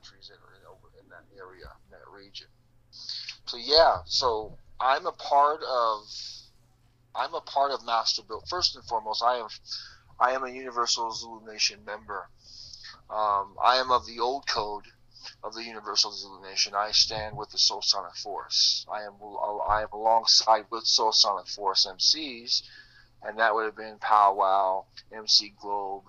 [0.00, 2.46] countries in, in, that area, in that region.
[3.46, 6.04] So yeah, so I'm a part of
[7.14, 8.48] I'm a part of Master Build.
[8.48, 9.48] First and foremost, I am
[10.18, 12.28] I am a Universal Zulu Nation member.
[13.10, 14.84] Um, I am of the old code
[15.42, 16.74] of the Universal Zulu Nation.
[16.74, 18.86] I stand with the Soul Sonic Force.
[18.90, 19.14] I am
[19.68, 22.62] I am alongside with Soul Sonic Force MCs,
[23.22, 26.04] and that would have been Powwow, MC Globe,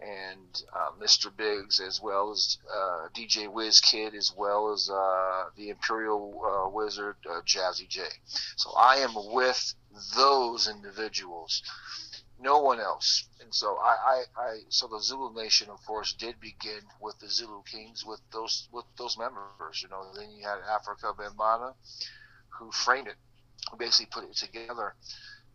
[0.00, 1.34] and uh, Mr.
[1.34, 6.68] Biggs, as well as uh, DJ Wiz Kid, as well as uh, the Imperial uh,
[6.70, 8.10] Wizard uh, Jazzy Jay.
[8.56, 9.74] So I am with
[10.16, 11.62] those individuals,
[12.40, 13.28] no one else.
[13.40, 17.28] And so I, I, I, so the Zulu Nation, of course, did begin with the
[17.28, 19.82] Zulu Kings, with those with those members.
[19.82, 21.74] You know, then you had Afrika Bambaataa,
[22.58, 23.16] who framed it,
[23.70, 24.94] who basically put it together.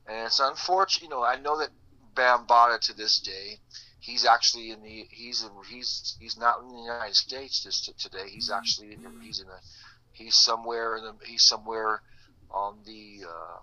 [0.06, 1.70] And it's unfortunate, you know, I know that
[2.16, 3.60] Bambaataa to this day
[4.00, 8.30] he's actually in the he's in, he's he's not in the United States this today.
[8.30, 9.60] He's actually in, he's in a
[10.12, 12.02] he's somewhere in the he's somewhere
[12.52, 13.60] on the uh,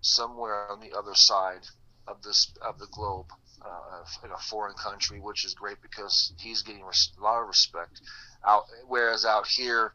[0.00, 1.66] somewhere on the other side
[2.06, 3.26] of this of the globe
[3.64, 8.00] uh, in a foreign country, which is great because he's getting a lot of respect.
[8.46, 9.92] Out whereas out here,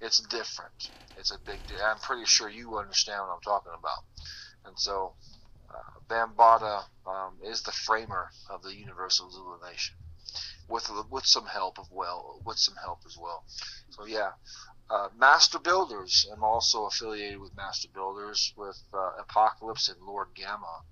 [0.00, 0.90] it's different.
[1.16, 1.60] It's a big.
[1.84, 4.04] I'm pretty sure you understand what I'm talking about,
[4.64, 5.14] and so
[6.08, 9.96] Bambaataa um, is the framer of the Universal Zulu Nation,
[10.68, 13.44] with with some help of well, with some help as well.
[13.90, 14.32] So yeah,
[14.88, 16.26] uh, Master Builders.
[16.32, 20.82] I'm also affiliated with Master Builders with uh, Apocalypse and Lord Gamma,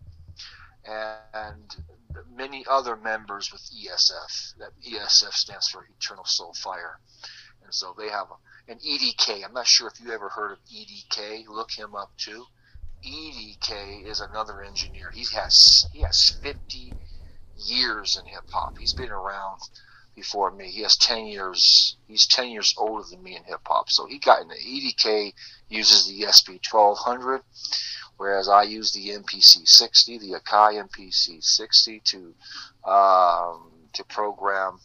[1.32, 1.76] and
[2.30, 4.56] many other members with ESF.
[4.58, 6.98] That ESF stands for Eternal Soul Fire,
[7.62, 8.28] and so they have
[8.68, 9.44] an EDK.
[9.44, 11.46] I'm not sure if you ever heard of EDK.
[11.48, 12.46] Look him up too.
[13.04, 15.10] EDK is another engineer.
[15.10, 16.94] He has he has 50
[17.56, 18.78] years in hip hop.
[18.78, 19.60] He's been around
[20.14, 20.70] before me.
[20.70, 21.96] He has 10 years.
[22.08, 23.90] He's 10 years older than me in hip hop.
[23.90, 25.34] So he got into EDK
[25.68, 27.42] uses the SP 1200,
[28.16, 32.34] whereas I use the MPC 60, the Akai MPC 60 to
[32.90, 34.80] um, to program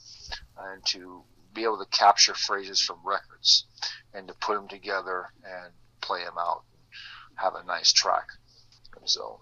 [0.57, 1.23] and to
[1.53, 3.65] be able to capture phrases from records
[4.13, 6.63] and to put them together and play them out
[7.41, 8.27] have a nice track.
[9.05, 9.41] So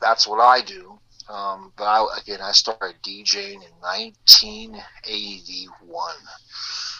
[0.00, 0.98] that's what I do.
[1.28, 6.14] Um, but I, again, I started DJing in 1981.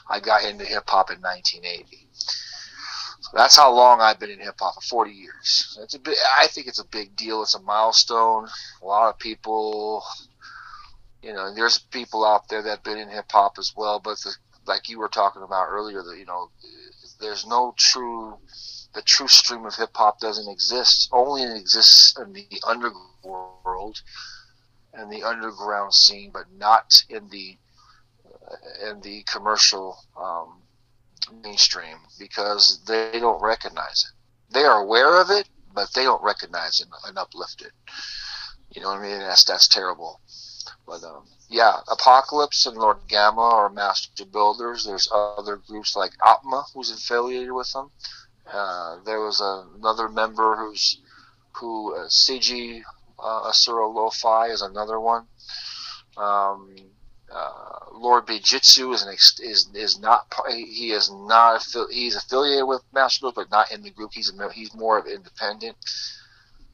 [0.08, 2.08] I got into hip hop in 1980.
[2.14, 5.78] So that's how long I've been in hip hop for 40 years.
[5.82, 7.42] It's a big, I think it's a big deal.
[7.42, 8.48] It's a milestone.
[8.82, 10.04] A lot of people,
[11.22, 14.00] you know, there's people out there that've been in hip hop as well.
[14.00, 14.34] But the,
[14.66, 16.50] like you were talking about earlier, that you know,
[17.20, 18.36] there's no true
[18.94, 21.08] the true stream of hip hop doesn't exist.
[21.12, 24.02] Only it exists in the underworld
[24.92, 27.58] and the underground scene, but not in the
[28.26, 30.62] uh, in the commercial um,
[31.42, 34.52] mainstream because they don't recognize it.
[34.52, 37.72] They are aware of it, but they don't recognize it and uplift it.
[38.70, 39.18] You know what I mean?
[39.18, 40.20] That's that's terrible.
[40.86, 44.84] But um, yeah, Apocalypse and Lord Gamma are master builders.
[44.84, 47.90] There's other groups like Atma, who's affiliated with them.
[48.52, 51.00] Uh, there was a, another member who's
[51.52, 52.82] who uh, CG
[53.18, 55.26] uh, Asura Lo-Fi is another one.
[56.16, 56.74] Um,
[57.32, 62.82] uh, Lord Bijitsu is an ex- is is not he is not he's affiliated with
[62.92, 64.10] Master Group, but not in the group.
[64.12, 65.76] He's a, he's more of independent.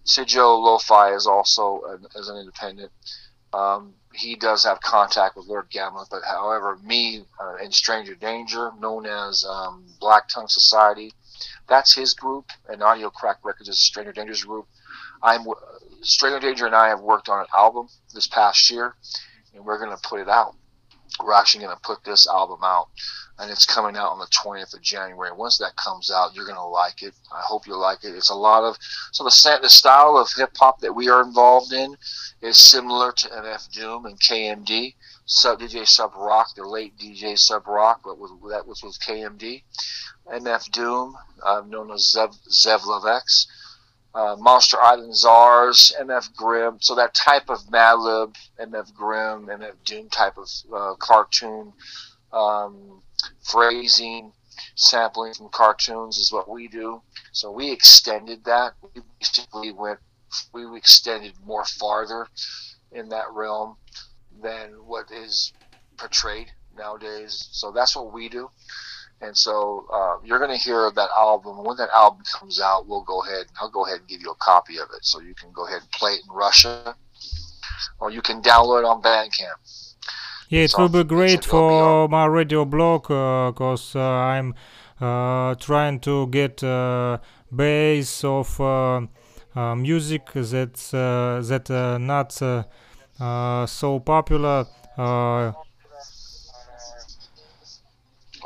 [0.04, 2.90] Sijo Lo-Fi is also an, as an independent.
[3.52, 8.72] Um, he does have contact with Lord Gamma, but however, me uh, in Stranger Danger,
[8.80, 11.12] known as um, Black Tongue Society,
[11.68, 14.66] that's his group, and Audio Crack Records is Stranger Danger's group.
[15.22, 15.54] I'm uh,
[16.02, 18.94] Stranger Danger and I have worked on an album this past year,
[19.54, 20.54] and we're going to put it out.
[21.22, 22.88] We're actually going to put this album out,
[23.38, 25.32] and it's coming out on the 20th of January.
[25.32, 27.14] Once that comes out, you're going to like it.
[27.32, 28.14] I hope you like it.
[28.14, 28.76] It's a lot of
[29.12, 31.96] so the the style of hip hop that we are involved in
[32.40, 34.94] is similar to MF Doom and KMD.
[35.30, 39.62] Sub DJ Subroc, the late DJ Subroc, but with, that was with KMD.
[40.32, 42.82] MF Doom, uh, known as Zev, Zev
[44.14, 46.78] uh, Monster Island Czars, MF Grimm.
[46.80, 51.72] So that type of Madlib, MF Grimm, MF Doom type of uh, cartoon
[52.32, 53.02] um,
[53.42, 54.32] phrasing,
[54.75, 57.02] sampling from cartoons is what we do.
[57.32, 58.72] So we extended that.
[58.94, 60.00] We basically went,
[60.52, 62.26] we extended more farther
[62.92, 63.76] in that realm
[64.42, 65.52] than what is
[65.96, 67.48] portrayed nowadays.
[67.52, 68.50] So that's what we do.
[69.20, 71.65] And so uh, you're going to hear that album.
[71.65, 73.47] When that album comes out, we'll go ahead.
[73.61, 75.81] I'll go ahead and give you a copy of it, so you can go ahead
[75.81, 76.94] and play it in Russia,
[77.99, 79.59] or you can download it on Bandcamp.
[80.50, 84.55] Yeah, it will be great for my radio blog because uh, I'm
[85.00, 87.19] uh, trying to get uh,
[87.55, 88.59] base of
[89.76, 92.32] music that's that not
[93.69, 94.67] so popular.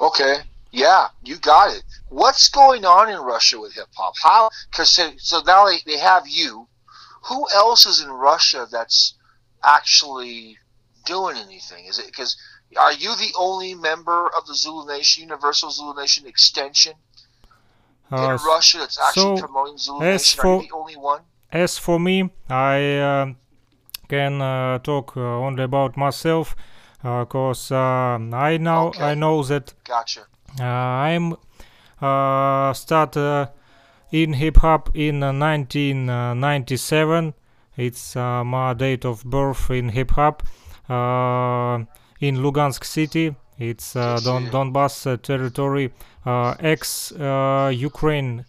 [0.00, 0.36] okay,
[0.72, 1.84] yeah, you got it.
[2.08, 4.14] What's going on in Russia with hip hop?
[4.22, 4.50] How?
[4.70, 6.66] Because so now they, they have you.
[7.26, 9.14] Who else is in Russia that's
[9.62, 10.58] actually
[11.04, 11.84] doing anything?
[11.84, 12.36] Is it because
[12.76, 16.94] are you the only member of the Zulu Nation, Universal Zulu Nation extension
[18.10, 20.40] uh, in Russia that's actually so promoting Zulu Nation?
[20.40, 21.20] For, are you the only one?
[21.52, 23.26] As for me, I uh,
[24.08, 26.56] can uh, talk uh, only about myself
[27.02, 29.02] because uh, uh, I know okay.
[29.02, 30.26] I know that gotcha.
[30.60, 31.36] I'm
[32.74, 33.16] start
[34.10, 37.34] in hip hop in 1997.
[37.76, 40.42] It's my date of birth in hip hop.
[40.88, 41.84] Uh,
[42.22, 43.34] in Lugansk city.
[43.58, 45.92] It's uh, Don Donbass uh, territory,
[46.24, 48.46] ex-Ukraine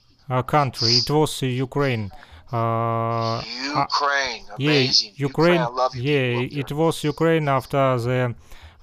[0.48, 0.90] country.
[0.90, 2.10] It was Ukraine.
[2.52, 3.42] Uh,
[3.76, 5.12] Ukraine, amazing.
[5.16, 5.62] Yeah, Ukraine.
[5.62, 8.30] Ukraine yeah, it was Ukraine after the uh,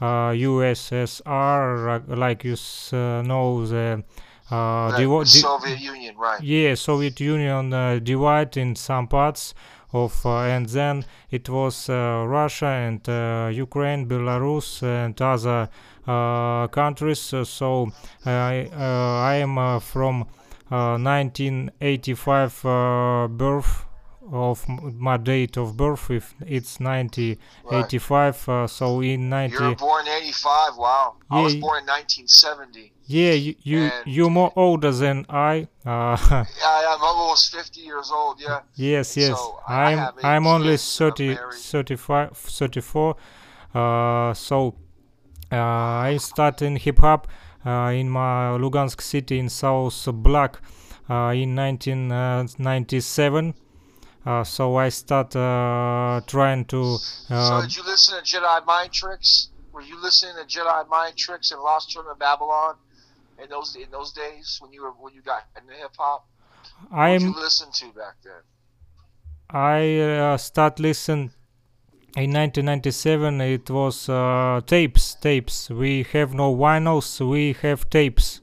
[0.00, 2.56] USSR, like you
[2.92, 4.04] uh, know the.
[4.50, 6.42] Uh, Soviet Union, right?
[6.42, 9.54] Yeah, Soviet Union uh, divide in some parts
[9.92, 15.68] of uh, and then it was uh, Russia and uh, Ukraine, Belarus and other
[16.72, 17.20] countries.
[17.20, 17.92] so
[18.24, 20.26] I I am from
[20.68, 22.62] 1985
[23.36, 23.84] birth
[24.32, 28.54] of my date of birth if it's 1985 right.
[28.54, 31.16] uh, so in 90 you were born 85 wow.
[31.30, 36.16] Yeah, i was born in 1970 yeah you you you're more older than i uh,
[36.30, 38.60] yeah i'm almost 50 years old yeah.
[38.76, 39.36] Yes yes.
[39.36, 43.16] So i'm i'm only 30 35 34
[43.74, 44.74] uh, so
[45.50, 47.26] uh, i started in hip-hop
[47.66, 50.60] uh, in my lugansk city in south black
[51.08, 53.54] uh, in 1997
[54.26, 56.98] uh, so I start uh, trying to.
[57.30, 59.48] Uh, so did you listen to Jedi Mind Tricks?
[59.72, 62.76] Were you listening to Jedi Mind Tricks and Lost Children of Babylon
[63.42, 66.26] in those in those days when you were when you got into hip hop?
[66.92, 68.42] I you listen to back then?
[69.48, 71.32] I uh, start listen
[72.16, 73.40] in 1997.
[73.40, 75.14] It was uh, tapes.
[75.14, 75.70] Tapes.
[75.70, 77.26] We have no vinyls.
[77.26, 78.40] We have tapes.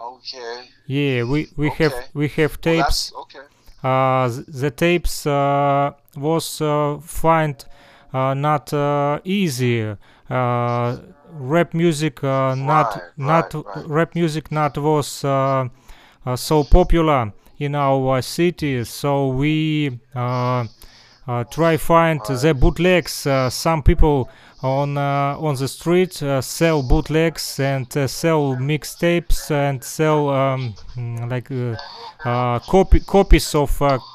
[0.00, 0.70] Okay.
[0.86, 1.84] Yeah, we we okay.
[1.84, 3.12] have we have tapes.
[3.12, 3.46] Well, okay.
[3.82, 7.64] Uh, the tapes uh, was uh, find
[8.12, 9.96] uh, not uh, easy.
[10.28, 10.96] Uh,
[11.32, 18.84] rap music not right, not right, rap music not was so popular in our city.
[18.84, 20.66] So we uh,
[21.26, 23.26] uh, try find the bootlegs.
[23.26, 24.28] Uh, some people
[24.66, 30.74] on uh, on the street uh, sell bootlegs and uh, sell mixtapes and sell um,
[30.96, 31.48] mm, like
[32.66, 33.70] copy copies of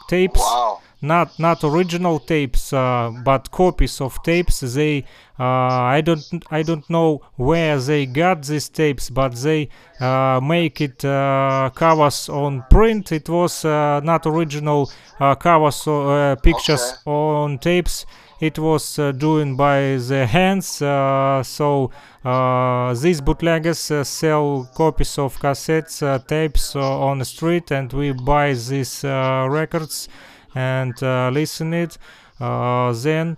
[0.07, 0.39] tapes.
[0.39, 0.81] Wow.
[1.03, 4.59] Not not original tapes, but copies of tapes.
[4.59, 5.03] They
[5.39, 9.69] I don't I don't know where they got these tapes, but they
[9.99, 13.11] make it covers on print.
[13.11, 14.91] It was not original
[15.39, 17.11] covers or pictures okay.
[17.11, 18.05] on tapes
[18.41, 21.91] it was uh, doing by the hands uh, so
[22.25, 29.03] uh, these bootleggers sell copies of cassettes tapes on the street and we buy these
[29.03, 30.09] records
[30.55, 30.99] and
[31.33, 31.97] listen it.
[32.39, 33.37] Then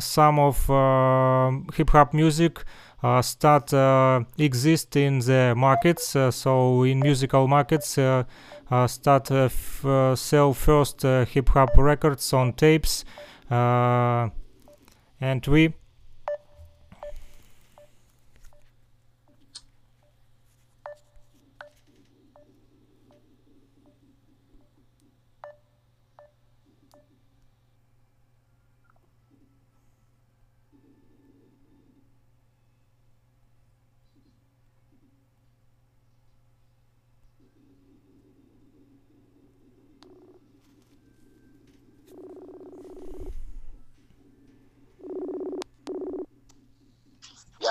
[0.00, 0.66] some of
[1.74, 2.64] hip hop music
[3.02, 8.24] uh, start uh, exist in the markets uh, so in musical markets uh,
[8.86, 9.48] start uh,
[9.84, 13.04] uh, sell first hip hop records on tapes
[13.50, 14.28] uh
[15.20, 15.74] and we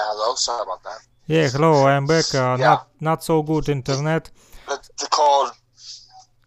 [0.09, 0.35] hello.
[0.35, 0.99] Sorry about that.
[1.27, 1.87] Yeah, hello.
[1.87, 2.33] I'm back.
[2.33, 2.65] Uh, yeah.
[2.65, 4.31] Not not so good internet.
[4.67, 5.51] The, the call.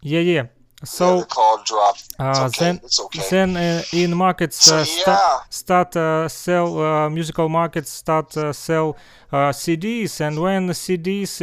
[0.02, 0.46] Yeah, yeah.
[0.84, 2.08] so yeah, the call dropped.
[2.18, 2.64] Uh, okay.
[2.64, 3.22] then okay.
[3.30, 5.38] then uh, in markets so, uh, yeah.
[5.48, 8.96] start uh, sell uh, musical markets start uh, sell
[9.32, 11.40] CDs and when CDs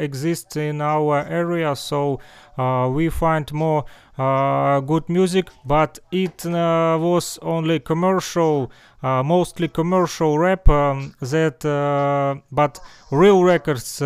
[0.00, 2.20] exist in our area so
[2.94, 3.84] we find more
[4.86, 8.70] good music but it was only commercial
[9.02, 11.58] mostly commercial rap um, that
[12.50, 12.80] but
[13.10, 14.00] real records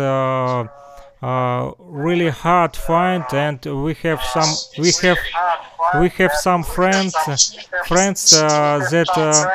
[1.21, 5.17] uh, really hard find and we have some we have
[5.99, 7.15] we have some friends
[7.87, 9.45] friends uh, that uh,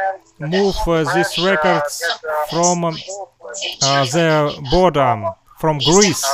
[0.41, 2.03] move uh, these records
[2.51, 2.97] from um,
[3.83, 5.25] uh, their border
[5.59, 6.25] from Greece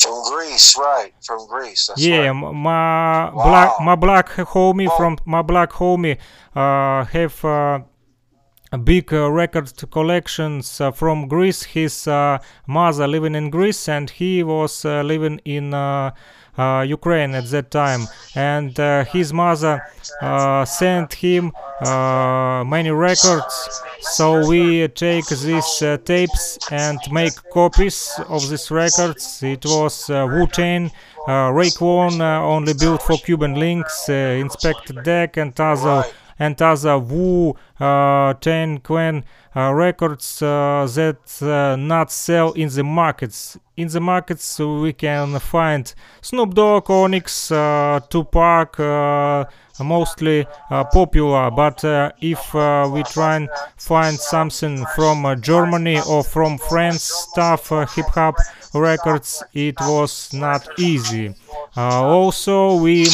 [0.00, 1.12] from Greece, right?
[1.22, 1.90] From Greece.
[1.96, 2.32] yeah, right.
[2.32, 3.32] my wow.
[3.32, 6.18] black my black homie from my black homie
[6.54, 7.44] uh, have
[8.84, 11.64] big uh, record collections uh, from Greece.
[11.64, 15.70] His uh, mother living in Greece, and he was living in
[16.86, 18.06] Ukraine at that time.
[18.34, 18.76] And
[19.08, 19.82] his mother
[20.66, 21.52] sent him
[21.84, 23.82] many records.
[24.00, 29.42] So we take these tapes and make copies of these records.
[29.42, 30.90] It was Wu Tang.
[31.28, 31.52] Uh,
[32.20, 36.04] uh, only built for Cuban Linx, uh, Inspectah Deck and other
[36.40, 42.82] and other Wu uh, Tang Clan uh, records uh, that uh, not sell in the
[42.82, 43.56] markets.
[43.76, 48.78] In the markets we can find Snoop Dogg, Onyx, uh, Tupac,
[49.84, 56.22] mostly uh, popular but uh, if uh, we try and find something from Germany or
[56.22, 58.34] from France stuff hip-hop
[58.74, 61.34] records it was not easy
[61.76, 63.06] also we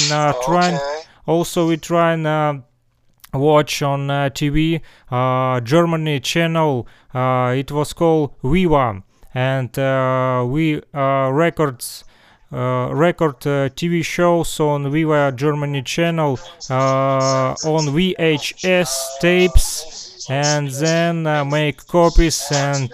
[0.45, 0.79] try
[1.27, 2.63] also we try and
[3.35, 4.81] watch on uh, TV
[5.11, 6.87] uh, Germany channel.
[7.15, 9.03] Uh, it was called Viva,
[9.35, 12.05] and uh, we records.
[12.53, 16.39] Uh, record uh, TV shows on Viva Germany channel
[16.71, 22.89] uh, on VHS tapes and then make copies and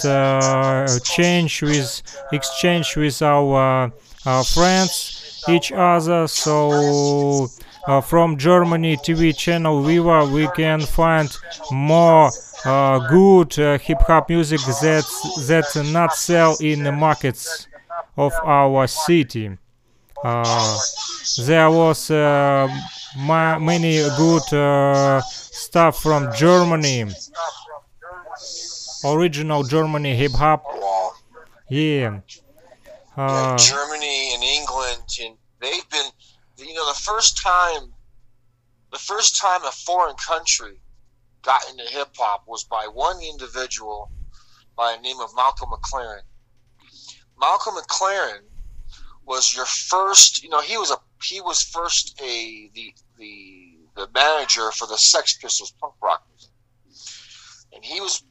[1.04, 3.92] change with exchange with our
[4.54, 7.46] friends each other so
[7.86, 11.36] uh, from Germany TV channel Viva we can find
[11.70, 12.30] more
[12.64, 15.04] uh, good uh, hip hop music that
[15.46, 17.66] that not sell in the markets
[18.16, 19.58] of our city.
[20.24, 20.78] Uh,
[21.46, 22.68] there was uh,
[23.16, 27.06] ma many good uh, stuff from Germany,
[29.04, 30.64] original Germany hip hop.
[31.68, 32.20] Yeah.
[33.16, 33.56] yeah.
[33.56, 36.10] Germany and England, and they've been
[36.64, 37.92] you know the first time
[38.92, 40.80] the first time a foreign country
[41.42, 44.10] got into hip hop was by one individual
[44.76, 46.22] by the name of Malcolm McLaren.
[47.38, 48.42] Malcolm McLaren
[49.24, 54.08] was your first, you know, he was a he was first a the the the
[54.14, 56.50] manager for the Sex Pistols punk rock music.
[57.74, 58.22] And he was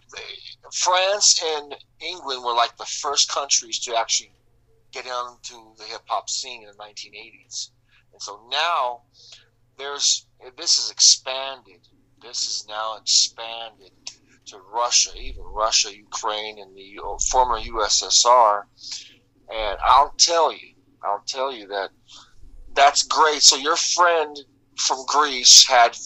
[0.72, 4.32] France and England were like the first countries to actually
[4.92, 7.70] get into the hip hop scene in the 1980s.
[8.22, 9.02] So now
[9.80, 11.88] there's this is expanded.
[12.22, 13.90] This is now expanded
[14.46, 17.00] to Russia, even Russia, Ukraine, and the
[17.32, 18.66] former USSR.
[19.52, 21.90] And I'll tell you, I'll tell you that
[22.76, 23.42] that's great.
[23.42, 24.38] So your friend
[24.78, 25.98] from Greece had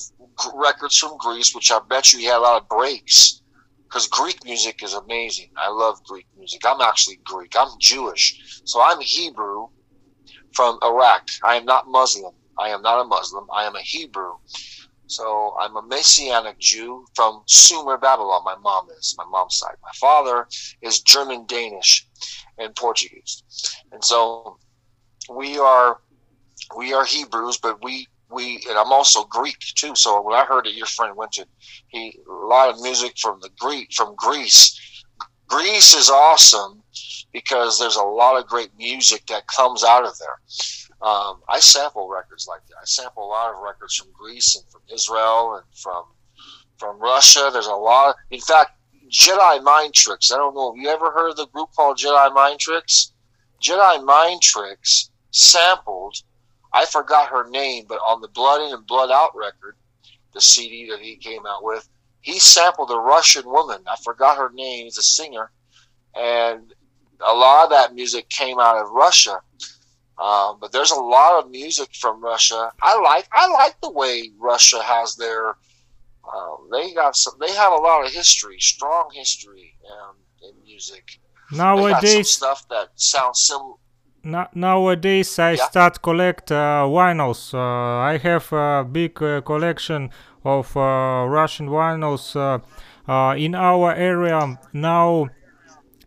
[0.54, 3.42] records from Greece, which I bet you he had a lot of breaks
[3.84, 5.50] because Greek music is amazing.
[5.58, 6.62] I love Greek music.
[6.66, 7.56] I'm actually Greek.
[7.60, 9.68] I'm Jewish, so I'm Hebrew
[10.56, 11.28] from Iraq.
[11.44, 12.34] I am not Muslim.
[12.58, 13.46] I am not a Muslim.
[13.54, 14.34] I am a Hebrew.
[15.08, 18.42] So I'm a Messianic Jew from Sumer, Babylon.
[18.44, 19.76] My mom is, my mom's side.
[19.84, 20.48] My father
[20.82, 22.08] is German, Danish,
[22.58, 23.44] and Portuguese.
[23.92, 24.58] And so
[25.30, 26.00] we are
[26.76, 29.96] we are Hebrews, but we we and I'm also Greek too.
[29.96, 31.46] So when I heard that your friend went to
[31.90, 34.95] he a lot of music from the Greek from Greece.
[35.48, 36.82] Greece is awesome
[37.32, 41.08] because there's a lot of great music that comes out of there.
[41.08, 42.76] Um, I sample records like that.
[42.82, 46.06] I sample a lot of records from Greece and from Israel and from
[46.78, 47.50] from Russia.
[47.52, 48.10] There's a lot.
[48.10, 48.72] Of, in fact,
[49.10, 50.32] Jedi Mind Tricks.
[50.32, 50.74] I don't know.
[50.74, 53.14] Have you ever heard of the group called Jedi Mind Tricks?
[53.62, 56.16] Jedi Mind Tricks sampled.
[56.74, 59.76] I forgot her name, but on the Blood In and Blood Out record,
[60.34, 61.88] the CD that he came out with,
[62.30, 63.80] he sampled a Russian woman.
[63.94, 64.82] I forgot her name.
[64.88, 65.46] He's a singer,
[66.16, 66.62] and
[67.34, 69.38] a lot of that music came out of Russia.
[70.28, 72.62] Um, but there's a lot of music from Russia.
[72.90, 74.14] I like I like the way
[74.52, 75.42] Russia has their.
[76.34, 77.36] Um, they got some.
[77.44, 80.16] They have a lot of history, strong history um,
[80.46, 81.06] in music.
[81.52, 83.76] Nowadays, stuff that sounds similar.
[84.34, 85.68] na- nowadays I Yeah.
[85.70, 86.58] start collect uh,
[87.00, 87.42] vinyls.
[87.54, 90.10] Uh, I have a big uh, collection
[90.46, 92.60] of uh, Russian vinyls uh,
[93.12, 95.28] uh, in our area now.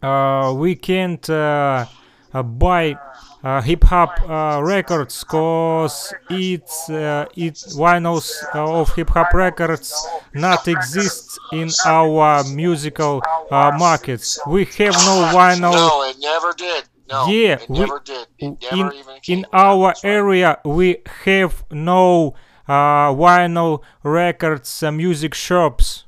[0.01, 1.85] Uh, we can't uh,
[2.33, 2.97] uh, buy
[3.43, 9.93] uh, hip hop uh, records cause it's uh, it vinyls of hip hop records
[10.35, 14.39] not exist in our musical uh, markets.
[14.47, 16.85] We have no vinyl No, it never did.
[17.11, 18.27] No, Yeah, it we- never did.
[18.39, 22.35] It in even came in our area we have no
[22.69, 26.05] uh, vinyl records uh, music shops.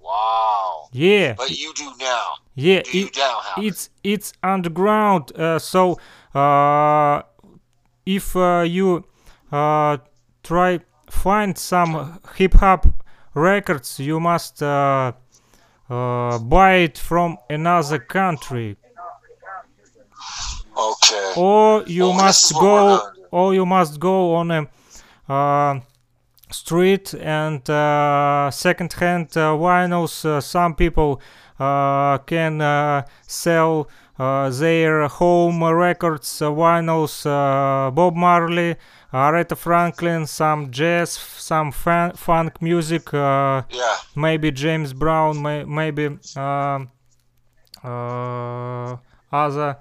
[0.00, 0.88] Wow.
[0.92, 2.26] Yeah, But you do now.
[2.54, 2.82] yeah.
[2.82, 5.98] Do you it- now it's it's underground uh, so
[6.34, 7.22] uh,
[8.06, 9.04] if uh, you
[9.52, 9.98] uh,
[10.42, 12.86] try find some hip hop
[13.34, 15.12] records you must uh,
[15.88, 18.76] uh, buy it from another country
[20.76, 21.32] Okay.
[21.36, 23.12] or you Well, must what we're go.
[23.30, 24.66] Or you must go on a
[25.32, 25.80] uh,
[26.50, 31.20] street and uh, second-hand uh, vinyls uh, some people
[31.60, 38.74] uh, can uh, sell uh, their home records vinyls uh, bob marley
[39.12, 43.96] aretha franklin some jazz some fan- funk music uh, Yeah.
[44.16, 46.06] maybe james brown may- maybe
[46.36, 46.90] um,
[47.84, 48.96] uh,
[49.32, 49.76] other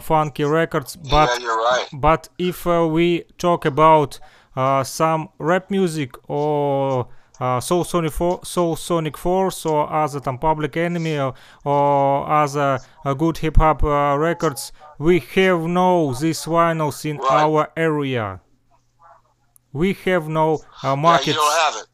[0.00, 1.86] funky records but yeah, you're right.
[1.92, 4.18] but if uh, we talk about
[4.56, 7.06] uh, some rap music or
[7.40, 12.80] uh, Soul Sonic, For- Soul Sonic Force or other там Public Enemy or, or other
[13.04, 17.30] uh, good hip hop uh, records, we have no these vinyls in Right.
[17.44, 18.40] our area.
[19.72, 21.26] We have no uh, Yeah, markets.
[21.28, 21.88] you don't have it.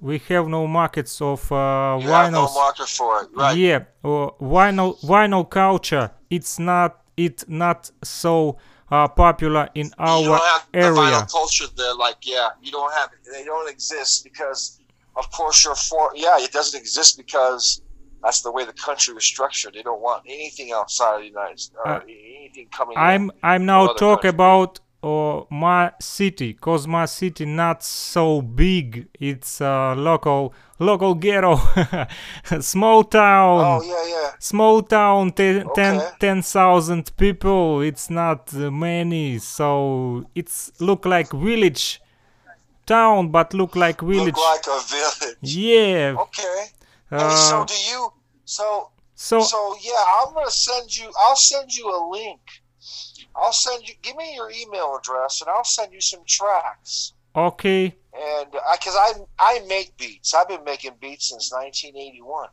[0.00, 2.54] we have no markets of uh, You have no vinyls.
[2.54, 3.28] market for it.
[3.36, 3.56] Right.
[3.56, 6.10] Yeah, uh, vinyl vinyl culture.
[6.30, 8.57] It's not it not so
[8.91, 10.91] uh, popular in you our don't have the area.
[10.93, 11.65] vinyl culture.
[11.75, 13.19] They're like, yeah, you don't have it.
[13.31, 14.79] They don't exist because,
[15.15, 16.11] of course, you're for.
[16.15, 17.81] Yeah, it doesn't exist because
[18.23, 19.73] that's the way the country was structured.
[19.73, 21.75] They don't want anything outside of the United States.
[21.85, 22.97] Or Uh, anything coming.
[22.97, 24.29] I'm I'm now talk country.
[24.29, 29.07] about uh, my city, cause my city not so big.
[29.19, 31.57] It's uh, local local ghetto,
[32.61, 33.59] small town.
[33.59, 34.31] Oh yeah, yeah.
[34.39, 36.09] Small town, ten, ten, Okay.
[36.19, 37.81] 10,000 people.
[37.81, 42.01] It's not uh, many, so it's look like village
[42.85, 44.35] town, but look like village.
[44.35, 45.37] Look like a village.
[45.41, 46.15] yeah.
[46.19, 46.65] Okay.
[47.09, 48.13] Hey, so Uh, do you?
[48.45, 51.11] So so So yeah, I'm gonna send you.
[51.19, 52.41] I'll send you a link.
[53.35, 53.95] I'll send you.
[54.01, 57.13] Give me your email address, and I'll send you some tracks.
[57.35, 57.95] okay.
[58.15, 62.49] And because I, I make beats, I've been making beats since 1981.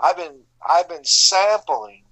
[0.00, 2.02] I've been I've been sampling,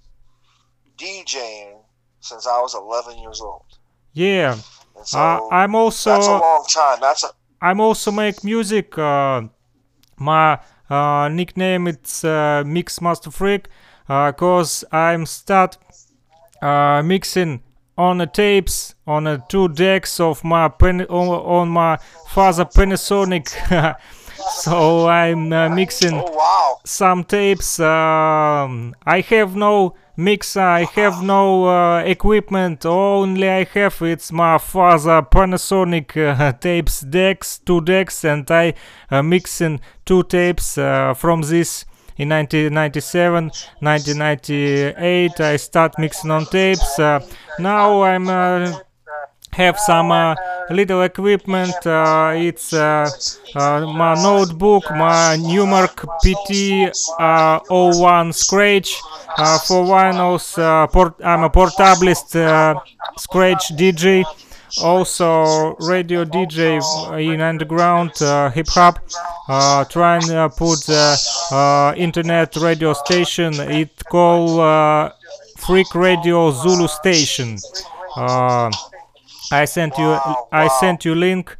[0.97, 1.81] DJing
[2.21, 3.65] since I was 11 years old.
[4.13, 4.53] Yeah.
[4.95, 6.97] And so Uh, I'm also that's a long time.
[7.01, 7.29] That's a
[7.61, 8.97] I'm also make music.
[8.97, 9.43] Uh,
[10.17, 13.67] my uh, nickname it's uh, Mix Master Freak,
[14.07, 15.77] uh, cause I'm start
[16.61, 17.61] uh, mixing
[17.97, 21.97] on the tapes on the two decks of my pen on, on my
[22.29, 23.49] father Panasonic.
[24.51, 26.77] so I'm uh, mixing oh wow.
[26.85, 27.79] some tapes.
[27.79, 30.61] Um, I have no mixer.
[30.61, 32.85] I have no uh, equipment.
[32.85, 38.73] Only I have it's my father Panasonic uh, tapes decks, two decks, and I
[39.09, 41.85] uh, mixing two tapes uh, from this.
[42.19, 46.99] In 1997, 1998, I start mixing on tapes.
[46.99, 47.25] Uh,
[47.59, 48.77] now I'm uh,
[49.53, 50.35] have some uh,
[50.69, 51.73] little equipment.
[51.85, 53.09] Uh, it's uh,
[53.55, 58.95] uh, my notebook, my Numark PT uh, 01 Scratch
[59.65, 60.55] for vinyls.
[60.91, 62.31] Port- I'm a portablist
[63.17, 64.25] Scratch DJ.
[64.83, 66.79] Also, radio DJ
[67.19, 68.99] in underground uh, hip hop.
[69.47, 71.15] Uh, trying to put uh,
[71.51, 73.53] uh, internet radio station.
[73.59, 75.11] It called uh,
[75.57, 77.57] Freak Radio Zulu Station.
[78.15, 78.69] Uh,
[79.51, 80.17] I sent you
[80.51, 81.57] I sent you link.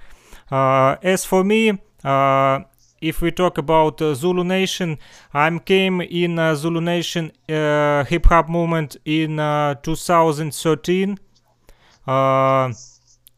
[0.52, 2.60] Uh, as for me, uh,
[3.02, 4.98] if we talk about uh, Zulu Nation,
[5.34, 11.18] I came in uh, Zulu Nation uh, hip hop movement in uh, 2013.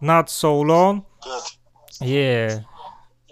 [0.01, 1.05] Not so long.
[1.23, 1.43] Good.
[2.01, 2.59] Yeah,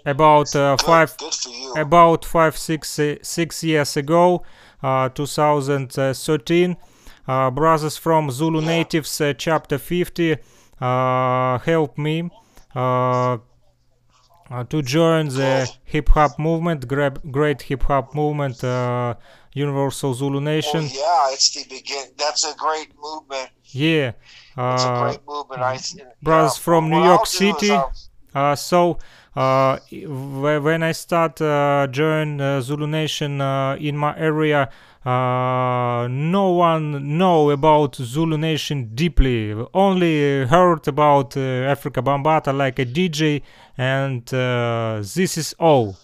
[0.06, 0.86] about uh, Good.
[0.86, 1.34] five Good
[1.76, 4.44] about five six uh, six years ago
[4.82, 6.76] uh, 2013
[7.26, 10.36] uh, brothers from zulu natives uh, chapter 50
[10.80, 12.30] uh, helped me
[14.68, 19.14] to join the hip hop movement, grab, great hip hop movement uh,
[19.54, 20.80] Universal Zulu Nation.
[20.80, 22.06] Well, yeah, it's the begin.
[22.18, 23.50] That's a great movement.
[23.66, 24.12] Yeah.
[24.74, 25.62] It's a great movement.
[25.62, 25.78] I,
[26.22, 26.62] brothers yeah.
[26.62, 27.76] from New York City.
[28.34, 28.98] Uh, so
[29.36, 34.70] uh, when I start uh, join uh, Zulu Nation uh, in my area,
[35.04, 39.54] uh, no one know about Zulu Nation deeply.
[39.72, 43.42] Only heard about uh, Afrika Bambaataa like a DJ,
[43.78, 45.96] and this is all.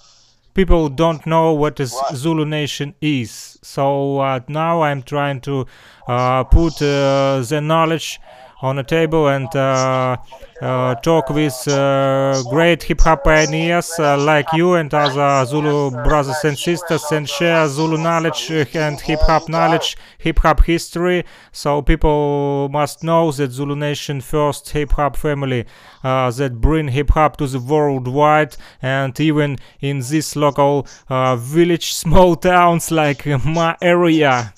[0.54, 3.58] People don't know what is Zulu Nation is.
[3.60, 5.66] So now I'm trying to
[6.06, 8.20] put the knowledge
[8.62, 10.16] on a table and uh,
[10.62, 16.58] uh, talk with uh, great hip hop pioneers like you and other Zulu brothers and
[16.58, 21.24] sisters and share Zulu knowledge and hip hop knowledge, hip hop history.
[21.52, 25.66] So people must know that Zulu Nation first hip hop family
[26.02, 31.92] uh, that bring hip hop to the worldwide and even in this local uh, village,
[32.04, 34.54] small towns like my area.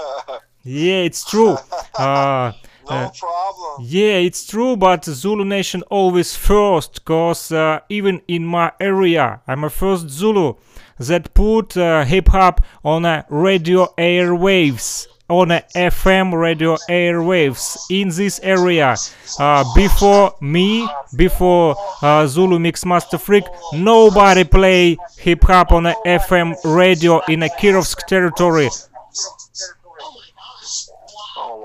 [0.62, 1.56] yeah, it's true.
[1.98, 2.52] Uh,
[2.88, 3.86] no uh, problem.
[3.88, 9.64] Yeah, it's true, but Zulu Nation always first, cause uh, even in my area, I'm
[9.64, 10.54] a first Zulu
[10.98, 18.10] that put uh, hip hop on a radio airwaves on a FM radio airwaves in
[18.10, 18.94] this area.
[19.38, 26.54] Uh, before me, before uh, Zulu Mixmaster Freak, nobody play hip hop on a FM
[26.76, 28.68] radio in a Kirovsk territory.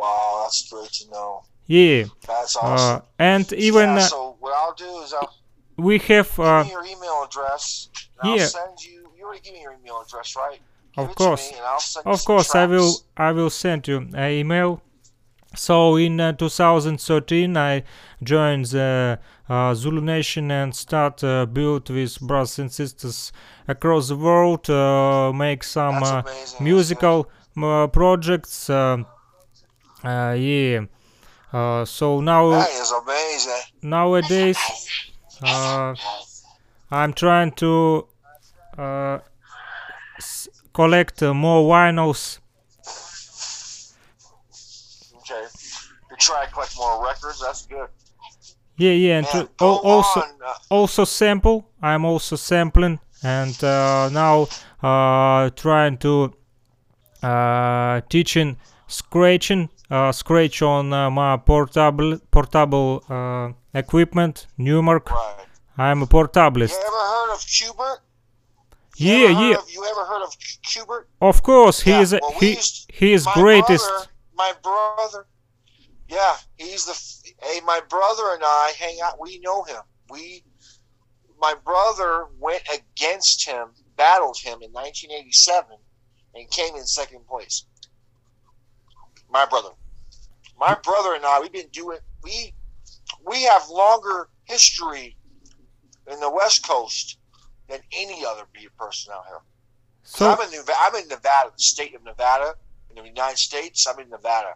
[0.01, 1.43] That's great to know.
[1.67, 2.05] Yeah.
[2.25, 2.95] That's uh, awesome.
[2.97, 5.33] Uh, and even yeah, so what I'll do is I'll
[5.77, 7.89] we have uh, give me your email address.
[8.23, 8.31] yeah.
[8.31, 9.10] I'll send you.
[9.17, 10.60] You already give me your email address, right?
[10.95, 11.53] Give of course.
[12.05, 12.95] of course, I will.
[13.15, 14.81] I will send you an email.
[15.55, 17.83] So in uh, 2013, I
[18.21, 23.31] joined the uh, Zulu Nation and start uh, build with brothers and sisters
[23.67, 26.21] across the world, uh, make some uh,
[26.60, 27.29] musical
[27.62, 28.69] uh, projects.
[30.07, 30.85] Uh, yeah.
[31.51, 33.61] Uh, so now that is amazing.
[33.81, 34.57] Nowadays,
[35.43, 35.95] uh,
[36.89, 38.07] I'm trying to
[38.77, 39.19] uh,
[40.73, 42.39] collect uh, more vinyls.
[45.17, 45.45] Okay,
[46.09, 47.41] you try to collect more records.
[47.41, 47.89] That's good.
[48.77, 50.29] Yeah, yeah, and to, also on.
[50.45, 51.69] Uh, also sample.
[51.81, 54.47] I'm also sampling, and uh, now
[54.81, 56.33] uh, trying to
[57.21, 58.55] uh, teaching
[58.87, 65.10] scratching uh, scratch on uh, my portable portable uh, equipment Numark.
[65.10, 65.45] Right.
[65.78, 66.71] I'm a portablist.
[66.71, 67.43] You ever heard of?
[68.97, 69.56] You yeah, yeah.
[69.58, 71.06] Of, you ever heard of Qbert?
[71.21, 72.02] Of course, he yeah.
[72.02, 73.88] is well, he used, he is my greatest.
[73.88, 75.28] Brother, my brother,
[76.10, 77.43] yeah, he's the.
[77.45, 79.21] Hey, my brother and I hang out.
[79.21, 79.82] We know him.
[80.10, 80.43] We,
[81.39, 85.78] my brother went against him, battled him in 1987,
[86.34, 87.65] and came in second place
[89.38, 89.69] my brother.
[90.60, 92.54] My brother and I, we've been doing we
[93.26, 95.15] we have longer history
[96.12, 97.19] in the West Coast
[97.69, 99.41] than any other beat person out here.
[100.04, 102.56] So I'm in Nevada, I'm in Nevada, the state of Nevada,
[102.89, 103.86] in the United States.
[103.86, 104.56] I'm in Nevada,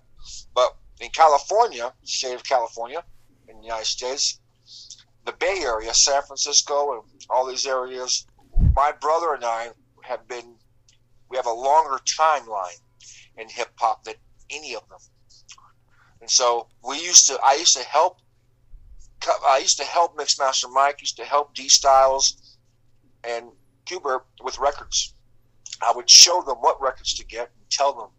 [0.56, 3.04] but in California, state of California,
[3.48, 4.39] in the United States,
[5.26, 8.26] the Bay Area, San Francisco, and all these areas.
[8.76, 9.70] My brother and I
[10.02, 10.56] have been.
[11.30, 12.80] We have a longer timeline
[13.38, 14.15] in hip hop than
[14.51, 14.99] any of them.
[16.21, 18.19] And so we used to, I used to help,
[19.47, 22.57] I used to help Mixmaster Mike, used to help D Styles
[23.23, 23.45] and
[23.85, 25.15] Qbert with records.
[25.81, 28.09] I would show them what records to get and tell them.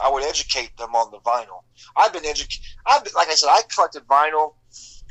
[0.00, 1.62] I would educate them on the vinyl.
[1.96, 2.64] I've been educated.
[2.84, 4.54] I've been, like I said, I collected vinyl.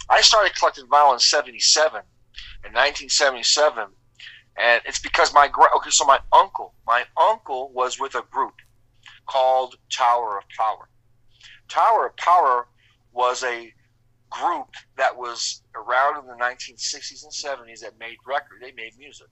[0.10, 2.01] I started collecting vinyl in '77,
[2.65, 3.88] in 1977,
[4.58, 5.89] and it's because my okay.
[5.89, 8.54] So my uncle, my uncle was with a group
[9.28, 10.90] called Tower of Power.
[11.68, 12.68] Tower of Power
[13.12, 13.74] was a
[14.30, 18.60] group that was around in the 1960s and 70s that made record.
[18.62, 19.28] They made music.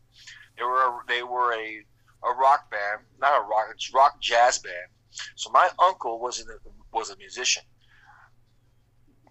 [0.57, 1.85] They were a, they were a,
[2.25, 4.91] a rock band, not a rock, it's rock jazz band.
[5.35, 6.47] So my uncle was in
[6.91, 7.63] was a musician.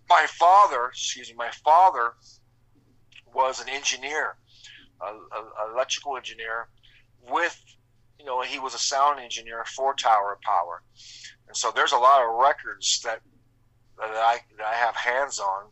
[0.08, 2.14] My father, excuse me, my father
[3.32, 4.36] was an engineer,
[5.00, 5.18] an
[5.72, 6.68] electrical engineer
[7.30, 7.58] with
[8.22, 10.82] you know, he was a sound engineer for Tower of Power,
[11.48, 13.20] and so there's a lot of records that
[13.98, 15.64] that I that I have hands on,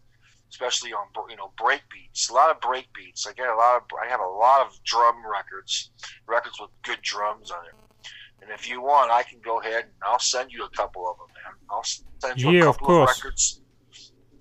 [0.50, 2.28] especially on you know break beats.
[2.28, 3.26] A lot of break beats.
[3.26, 5.92] I get a lot of I have a lot of drum records,
[6.26, 8.10] records with good drums on it.
[8.42, 11.18] And if you want, I can go ahead and I'll send you a couple of
[11.18, 11.54] them, man.
[11.70, 13.62] I'll send you yeah, a couple of, of records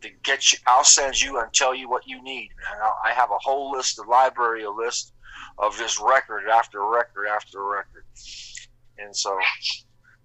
[0.02, 0.58] to get you.
[0.66, 2.82] I'll send you and tell you what you need, man.
[2.82, 5.14] I'll, I have a whole list, a library, a list
[5.60, 8.06] of just record after record after record.
[8.98, 9.38] and so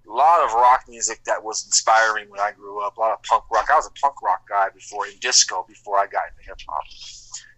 [0.07, 2.97] a lot of rock music that was inspiring when I grew up.
[2.97, 3.68] A lot of punk rock.
[3.70, 6.85] I was a punk rock guy before in disco before I got into hip hop.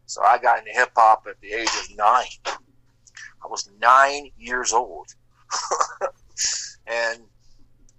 [0.07, 2.25] So I got into hip hop at the age of nine.
[2.47, 5.09] I was nine years old,
[6.87, 7.23] and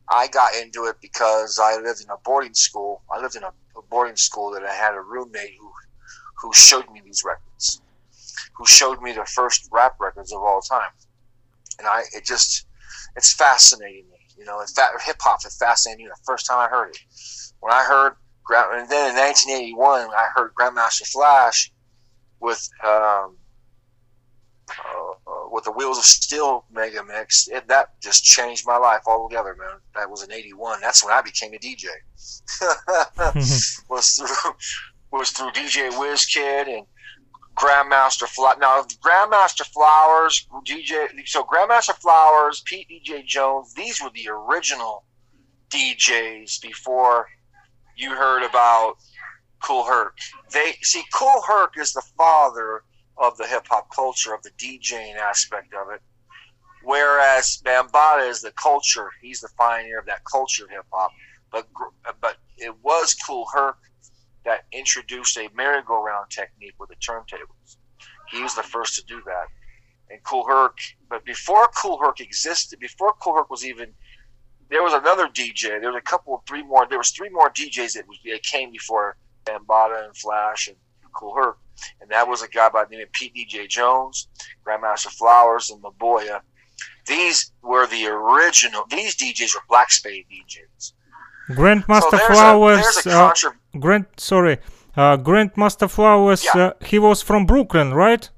[0.09, 3.01] I got into it because I lived in a boarding school.
[3.11, 3.51] I lived in a,
[3.89, 5.71] boarding school that I had a roommate who
[6.41, 7.81] who showed me these records,
[8.57, 10.89] who showed me the first rap records of all time,
[11.79, 12.65] and I it just
[13.15, 14.17] it's fascinating me.
[14.37, 14.61] You know,
[15.03, 16.99] hip hop is fascinating me the first time I heard it.
[17.59, 18.13] When I heard
[18.49, 21.71] and then in 1981 I heard Grandmaster Flash
[22.39, 23.35] with um,
[24.69, 27.47] uh, with the Wheels of Steel mega mix.
[27.47, 29.79] It, that just changed my life altogether, man.
[29.95, 30.81] That was in '81.
[30.81, 31.87] That's when I became a DJ.
[33.89, 34.53] was through
[35.11, 35.91] was through DJ
[36.33, 36.85] Kid and
[37.57, 38.57] Grandmaster Flowers.
[38.59, 45.03] Now, Grandmaster Flowers, DJ, so Grandmaster Flowers, Pete DJ Jones, these were the original
[45.69, 47.27] DJs before
[47.95, 48.97] you heard about
[49.61, 50.17] Kool Herc.
[50.53, 52.83] They see Kool Herc is the father
[53.17, 56.01] of the hip hop culture, of the DJing aspect of it.
[56.83, 61.11] Whereas Bambaataa is the culture; he's the pioneer of that culture of hip hop.
[61.51, 61.67] But
[62.21, 63.77] but it was Kool Herc
[64.47, 67.75] that introduced a merry-go-round technique with the turntables.
[68.31, 69.47] He was the first to do that.
[70.09, 70.77] And Kool Herc,
[71.09, 73.93] but before Kool Herc existed, before Kool Herc was even,
[74.69, 75.81] there was another DJ.
[75.81, 76.87] There was a couple of three more.
[76.87, 80.77] There was three more DJs that, was, that came before Bambaataa and Flash and
[81.13, 81.57] Cool Herc,
[81.99, 84.29] and that was a guy by the name of Pete DJ Jones,
[84.65, 86.39] Grandmaster Flowers, and Maboya.
[87.05, 88.85] These were the original.
[88.89, 90.93] These DJs were Black Spade DJs.
[91.49, 93.05] Grandmaster so Flowers.
[93.05, 93.33] A, uh,
[93.79, 94.57] Grand, sorry,
[94.95, 96.43] uh, Grandmaster Flowers.
[96.43, 96.57] Yeah.
[96.57, 98.29] Uh, he was from Brooklyn, right?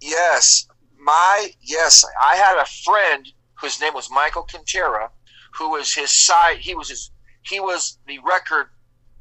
[0.00, 0.66] Yes,
[0.98, 2.04] my yes.
[2.22, 3.26] I had a friend
[3.60, 5.10] whose name was Michael Quintera,
[5.54, 6.58] who was his side.
[6.58, 7.10] He was his.
[7.42, 8.68] He was the record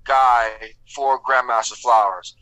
[0.06, 0.52] guy
[0.96, 2.36] for Grandmaster Flowers.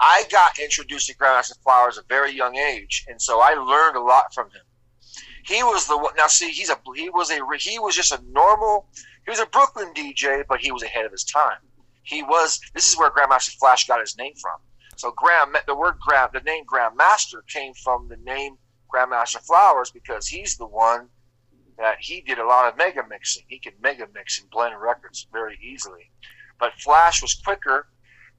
[0.00, 3.96] I got introduced to Grandmaster Flowers at a very young age, and so I learned
[3.96, 4.63] a lot from him.
[5.44, 6.14] He was the one.
[6.16, 8.88] Now, see, he's a he was a he was just a normal.
[9.24, 11.58] He was a Brooklyn DJ, but he was ahead of his time.
[12.02, 12.60] He was.
[12.74, 14.58] This is where Grandmaster Flash got his name from.
[14.96, 18.56] So Grand, the word Grand, the name Grandmaster came from the name
[18.92, 21.08] Grandmaster Flowers because he's the one
[21.78, 23.42] that he did a lot of mega mixing.
[23.48, 26.10] He could mega mix and blend records very easily.
[26.60, 27.88] But Flash was quicker,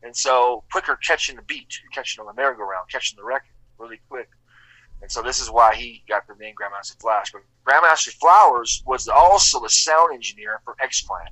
[0.02, 4.30] and so quicker catching the beat, catching on the merry-go-round, catching the record really quick.
[5.02, 7.32] And so this is why he got the name Grandmaster Flash.
[7.32, 11.28] But Grandmaster Flowers was also the sound engineer for X Clan.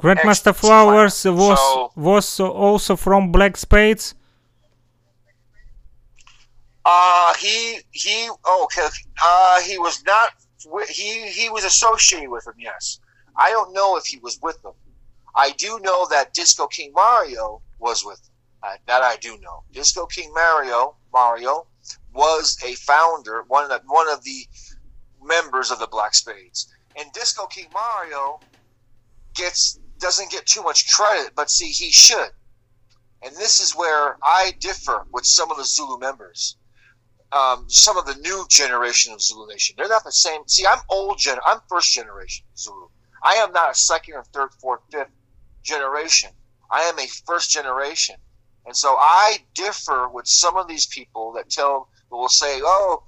[0.00, 4.14] Grandmaster Flowers was so, was also from Black Spades.
[6.84, 8.86] Uh he he oh, okay
[9.22, 10.30] uh he was not
[10.88, 13.00] he he was associated with them yes
[13.36, 14.72] I don't know if he was with them
[15.34, 19.64] I do know that Disco King Mario was with them uh, that I do know
[19.72, 21.66] Disco King Mario Mario
[22.12, 24.46] was a founder, one of one of the
[25.22, 26.72] members of the Black Spades.
[26.96, 28.40] And Disco King Mario
[29.34, 32.30] gets doesn't get too much credit, but see he should.
[33.22, 36.56] And this is where I differ with some of the Zulu members.
[37.30, 39.74] Um, some of the new generation of Zulu Nation.
[39.76, 40.46] They're not the same.
[40.46, 41.38] See, I'm old gen.
[41.44, 42.88] I'm first generation Zulu.
[43.22, 45.10] I am not a second or third, fourth, fifth
[45.62, 46.30] generation.
[46.70, 48.16] I am a first generation.
[48.64, 53.04] And so I differ with some of these people that tell will say, "Oh,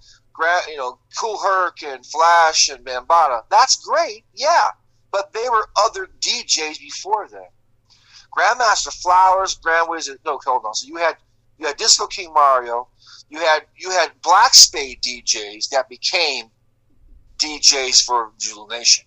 [0.68, 3.42] you know, Kool Herc and Flash and Bambaataa.
[3.50, 4.70] That's great, yeah,
[5.12, 7.50] but they were other DJs before that.
[8.36, 10.18] Grandmaster Flowers, Grand Wizard.
[10.24, 10.74] No, hold on.
[10.74, 11.16] So you had
[11.58, 12.88] you had Disco King Mario.
[13.28, 16.46] You had you had Black Spade DJs that became
[17.38, 19.04] DJs for Zulu Nation.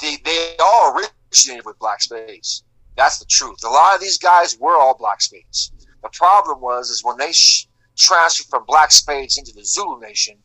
[0.00, 2.64] They they all originated with Black Spades.
[2.96, 3.62] That's the truth.
[3.64, 5.72] A lot of these guys were all Black Spades.
[6.02, 7.66] The problem was is when they sh-
[8.00, 10.36] transferred from Black Spades into the Zulu Nation,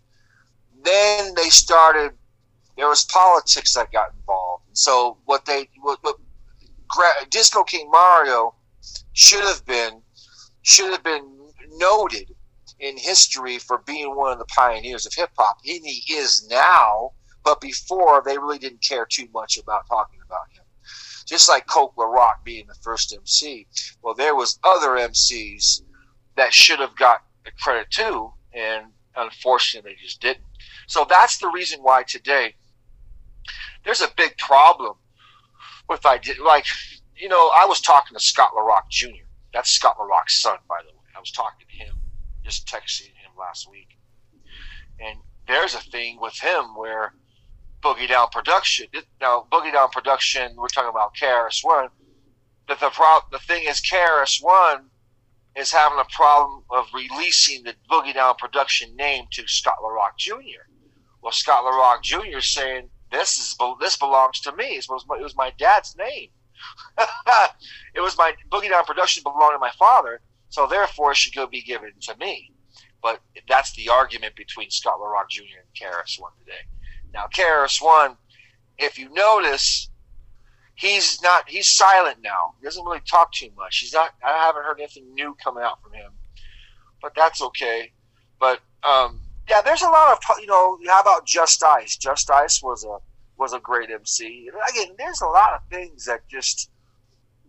[0.84, 2.12] then they started.
[2.78, 6.18] There was politics that got involved, and so what they what, what
[7.30, 8.54] Disco King Mario
[9.14, 10.02] should have been
[10.62, 11.36] should have been
[11.78, 12.34] noted
[12.80, 17.12] in history for being one of the pioneers of hip hop, and he is now.
[17.44, 20.64] But before, they really didn't care too much about talking about him.
[21.26, 23.68] Just like Coke La Rock being the first MC.
[24.02, 25.82] Well, there was other MCs
[26.36, 30.46] that should have got the credit too, and unfortunately they just didn't.
[30.88, 32.56] So that's the reason why today
[33.84, 34.96] there's a big problem
[35.88, 36.66] with I did like
[37.16, 39.26] you know I was talking to Scott LaRock Jr.
[39.54, 41.04] That's Scott LaRock's son, by the way.
[41.16, 41.96] I was talking to him,
[42.44, 43.98] just texting him last week,
[45.00, 47.14] and there's a thing with him where
[47.82, 48.88] Boogie Down Production.
[49.22, 51.90] Now, Boogie Down Production, we're talking about KRS One.
[52.68, 52.90] But the
[53.32, 54.90] the thing is, KRS One
[55.56, 60.68] is having a problem of releasing the Boogie Down Production name to Scott LaRock Jr.
[61.22, 62.38] Well, Scott LaRock Jr.
[62.38, 64.76] is saying this is this belongs to me.
[64.76, 66.30] It was my, it was my dad's name.
[67.96, 71.48] it was my Boogie Down Production belonged to my father, so therefore it should go
[71.48, 72.52] be given to me.
[73.02, 75.44] But that's the argument between Scott LaRock Jr.
[75.60, 76.62] and KRS One today.
[77.14, 78.18] Now, KRS One,
[78.78, 79.90] if you notice,
[80.76, 82.54] he's not he's silent now.
[82.60, 83.80] He doesn't really talk too much.
[83.80, 84.12] He's not.
[84.24, 86.12] I haven't heard anything new coming out from him,
[87.02, 87.92] but that's okay.
[88.40, 90.78] But um, yeah, there's a lot of you know.
[90.88, 91.98] How about Just Ice?
[91.98, 92.98] Just Ice was a
[93.38, 94.50] was a great MC.
[94.70, 96.70] Again, there's a lot of things that just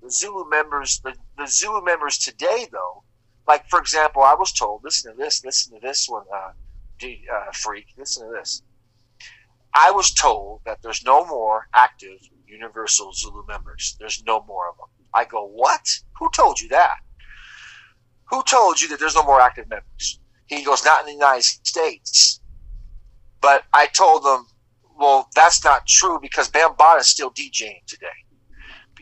[0.02, 3.02] the Zulu members, the, the Zulu members today, though.
[3.46, 6.50] Like for example, I was told, listen to this, listen to this one, uh,
[6.98, 8.62] D, uh, freak, listen to this.
[9.72, 13.96] I was told that there's no more active Universal Zulu members.
[13.98, 14.88] There's no more of them.
[15.14, 15.87] I go, what?
[16.18, 16.96] Who told you that?
[18.30, 20.20] Who told you that there's no more active members?
[20.46, 22.40] He goes, not in the United States.
[23.40, 24.46] But I told them,
[24.98, 28.06] well, that's not true because Bambaataa is still DJing today.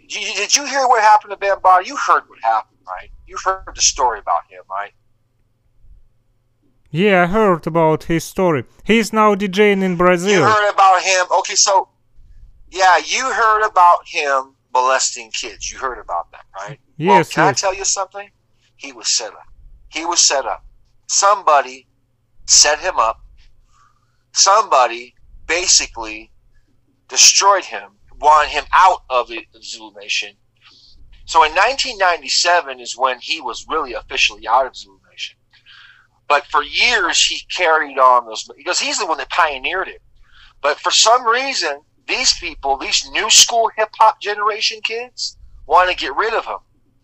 [0.09, 1.87] Did you hear what happened to Bambaataa?
[1.87, 3.11] You heard what happened, right?
[3.27, 4.93] You heard the story about him, right?
[6.91, 8.65] Yeah, I heard about his story.
[8.85, 10.31] He's now DJing in Brazil.
[10.31, 11.27] You heard about him?
[11.39, 11.89] Okay, so
[12.75, 15.71] yeah, you heard about him molesting kids.
[15.71, 16.81] You heard about that, right?
[16.97, 17.09] Yes.
[17.09, 17.63] Well, can yes.
[17.63, 18.29] I tell you something?
[18.77, 19.47] He was set up.
[19.89, 20.65] He was set up.
[21.07, 21.87] Somebody
[22.47, 23.21] set him up.
[24.33, 25.15] Somebody
[25.47, 26.33] basically
[27.09, 30.35] destroyed him, wanted him out of the Zulu Nation.
[31.27, 35.37] So in 1997 is when he was really officially out of Zulu Nation.
[36.29, 40.03] But for years he carried on those because he's the one that pioneered it.
[40.61, 45.37] But for some reason, these people, these new school hip hop generation kids,
[45.67, 46.59] want to get rid of him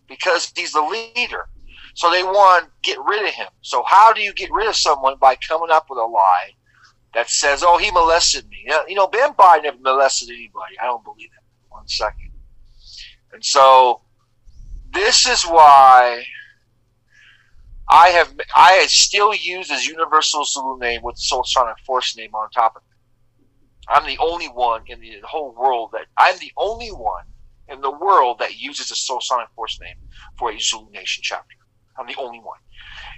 [0.08, 1.48] because he's the leader.
[1.94, 3.48] So they want to get rid of him.
[3.62, 6.54] So how do you get rid of someone by coming up with a lie
[7.14, 8.64] that says, "Oh, he molested me"?
[8.88, 10.78] You know, Bambaataa never molested anybody.
[10.80, 11.42] I don't believe that.
[11.68, 12.30] One second.
[13.32, 14.02] And so
[14.92, 16.24] this is why
[17.88, 22.48] I have I still use his Universal Zulu name with the Soulsonic Force name on
[22.50, 22.89] top of it.
[23.90, 27.24] I'm the only one in the whole world that I'm the only one
[27.68, 29.96] in the world that uses a Soulsonic Force name
[30.38, 31.56] for a Zulu Nation chapter.
[31.98, 32.58] I'm the only one.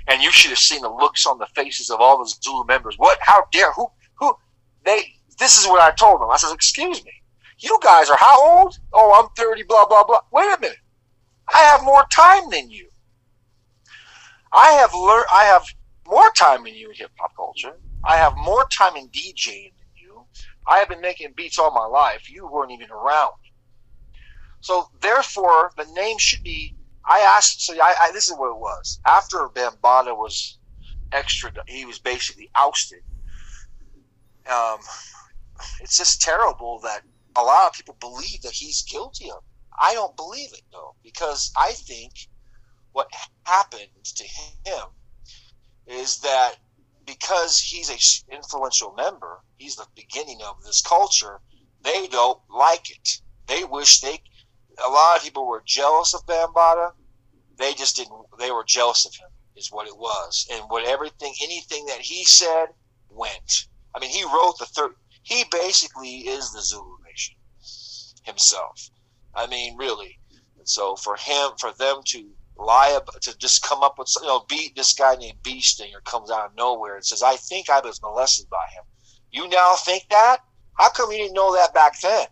[0.08, 2.96] And you should have seen the looks on the faces of all those Zulu members.
[2.96, 3.18] What?
[3.20, 3.72] How dare?
[3.72, 3.87] Who?
[4.18, 4.35] Who?
[4.85, 5.02] They.
[5.38, 6.30] This is what I told them.
[6.30, 7.12] I said, "Excuse me,
[7.58, 8.78] you guys are how old?
[8.92, 9.64] Oh, I'm 30.
[9.64, 10.20] Blah blah blah.
[10.32, 10.78] Wait a minute.
[11.52, 12.88] I have more time than you.
[14.52, 15.26] I have learned.
[15.32, 15.64] I have
[16.06, 17.78] more time than you in hip hop culture.
[18.04, 19.72] I have more time in DJing.
[20.66, 22.31] I have been making beats all my life.
[22.31, 23.33] You weren't even around.
[24.61, 26.75] So therefore, the name should be.
[27.09, 27.62] I asked.
[27.62, 29.01] So I, I this is what it was.
[29.07, 30.59] After Bambaataa was
[31.12, 33.01] extra, he was basically ousted.
[34.48, 34.79] Um,
[35.81, 37.03] it's just terrible that
[37.37, 39.42] a lot of people believe that he's guilty of.
[39.81, 42.12] I don't believe it though, because I think
[42.92, 43.09] what
[43.44, 44.25] happened to
[44.64, 44.85] him
[45.87, 46.55] is that
[47.07, 51.40] because he's a influential member, he's the beginning of this culture.
[51.83, 53.20] They don't like it.
[53.46, 54.20] They wish they.
[54.85, 56.92] A lot of people were jealous of Bambaataa.
[57.57, 58.27] They just didn't.
[58.38, 60.48] They were jealous of him, is what it was.
[60.53, 62.66] And what everything, anything that he said
[63.09, 63.68] went.
[63.94, 64.94] I mean, he wrote the third.
[65.22, 67.37] He basically is the Zulu Nation
[68.25, 68.90] himself.
[69.35, 70.18] I mean, really.
[70.59, 74.44] And so for him, for them to lie to just come up with, you know,
[74.48, 77.81] beat this guy named Bee Stinger comes out of nowhere and says, "I think I
[77.81, 78.85] was molested by him."
[79.33, 80.38] You now think that?
[80.79, 82.27] How come you didn't know that back then?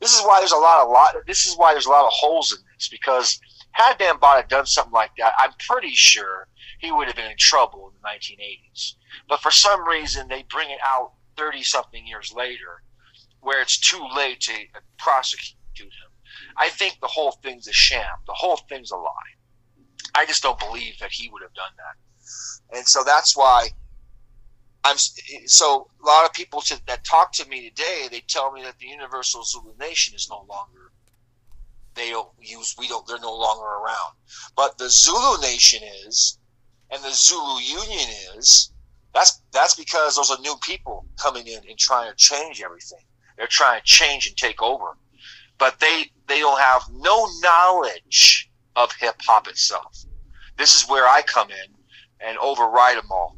[0.00, 1.14] This is why there's a lot of lot.
[1.26, 3.40] This is why there's a lot of holes in this because
[3.72, 7.88] had Bambaataa done something like that, I'm pretty sure he would have been in trouble
[7.88, 8.94] in the 1980s.
[9.28, 12.82] But for some reason, they bring it out 30 something years later,
[13.40, 14.52] where it's too late to
[14.98, 16.10] prosecute him.
[16.56, 18.04] I think the whole thing's a sham.
[18.26, 19.34] The whole thing's a lie.
[20.14, 22.76] I just don't believe that he would have done that.
[22.76, 23.70] And so that's why
[24.84, 24.96] I'm.
[25.46, 28.78] So a lot of people to, that talk to me today, they tell me that
[28.78, 30.92] the Universal Zulu Nation is no longer.
[31.94, 32.74] They don't use.
[32.78, 33.06] We don't.
[33.06, 34.14] They're no longer around.
[34.56, 36.38] But the Zulu Nation is,
[36.90, 38.70] and the Zulu Union is.
[39.14, 43.04] That's that's because those are new people coming in and trying to change everything.
[43.36, 44.96] They're trying to change and take over
[45.58, 50.04] but they they don't have no knowledge of hip hop itself.
[50.56, 51.74] This is where I come in
[52.20, 53.36] and override them all.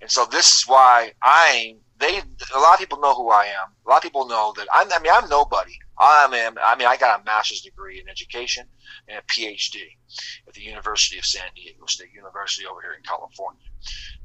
[0.00, 2.18] And so this is why I they
[2.54, 3.72] a lot of people know who I am.
[3.86, 4.92] A lot of people know that I'm.
[4.92, 5.72] I mean, I'm nobody.
[5.98, 6.58] I am.
[6.62, 8.66] I mean, I got a master's degree in education
[9.08, 9.76] and a PhD
[10.48, 13.62] at the University of San Diego State University over here in California,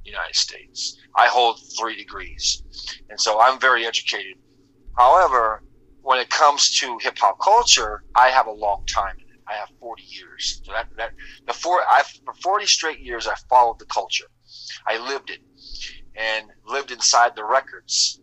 [0.04, 0.98] United States.
[1.16, 2.64] I hold three degrees,
[3.10, 4.36] and so I'm very educated.
[4.98, 5.64] However,
[6.02, 9.42] when it comes to hip hop culture, I have a long time in it.
[9.48, 10.62] I have 40 years.
[10.64, 11.12] So that that
[11.46, 14.26] the four I for 40 straight years I followed the culture.
[14.88, 15.40] I lived it
[16.16, 18.22] and lived inside the records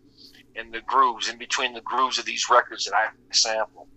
[0.55, 3.87] in the grooves, in between the grooves of these records that I sample.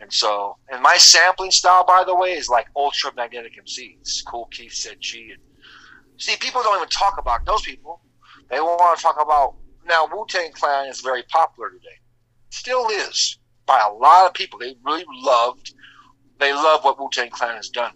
[0.00, 4.24] And so, and my sampling style, by the way, is like Ultramagnetic MCs.
[4.26, 5.32] Kool Keith Ced-Gee.
[5.32, 5.42] And
[6.18, 8.00] see, people don't even talk about those people.
[8.48, 10.08] They want to talk about now.
[10.10, 11.98] Wu Tang Clan is very popular today.
[12.50, 14.58] Still is by a lot of people.
[14.58, 15.74] They really loved.
[16.38, 17.92] They love what Wu Tang Clan has done.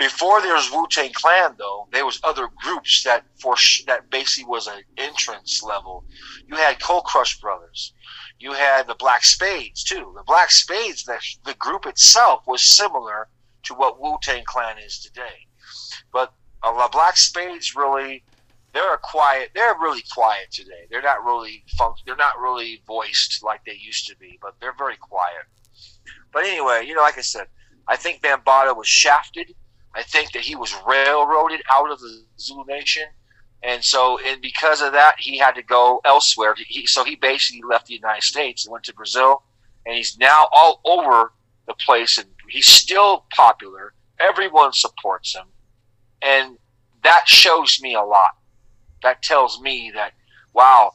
[0.00, 3.54] Before there was Wu Tang Clan, though, there was other groups that for
[3.86, 6.06] that basically was an entrance level.
[6.46, 7.92] You had Cold Crush Brothers.
[8.38, 10.10] You had the Black Spades too.
[10.16, 13.28] The Black Spades, the, the group itself was similar
[13.64, 15.46] to what Wu Tang Clan is today.
[16.14, 16.32] But
[16.62, 18.24] uh, the Black Spades really,
[18.72, 19.50] they're quiet.
[19.54, 20.86] They're really quiet today.
[20.90, 21.92] They're not really fun.
[22.06, 24.38] They're not really voiced like they used to be.
[24.40, 25.44] But they're very quiet.
[26.32, 27.48] But anyway, you know, like I said,
[27.86, 29.54] I think Bambaataa was shafted
[29.94, 33.04] I think that he was railroaded out of the Zulu Nation,
[33.62, 36.54] and so and because of that, he had to go elsewhere.
[36.56, 39.42] He, so he basically left the United States and went to Brazil,
[39.84, 41.32] and he's now all over
[41.66, 43.94] the place, and he's still popular.
[44.20, 45.46] Everyone supports him,
[46.22, 46.56] and
[47.02, 48.30] that shows me a lot.
[49.02, 50.12] That tells me that
[50.52, 50.92] wow,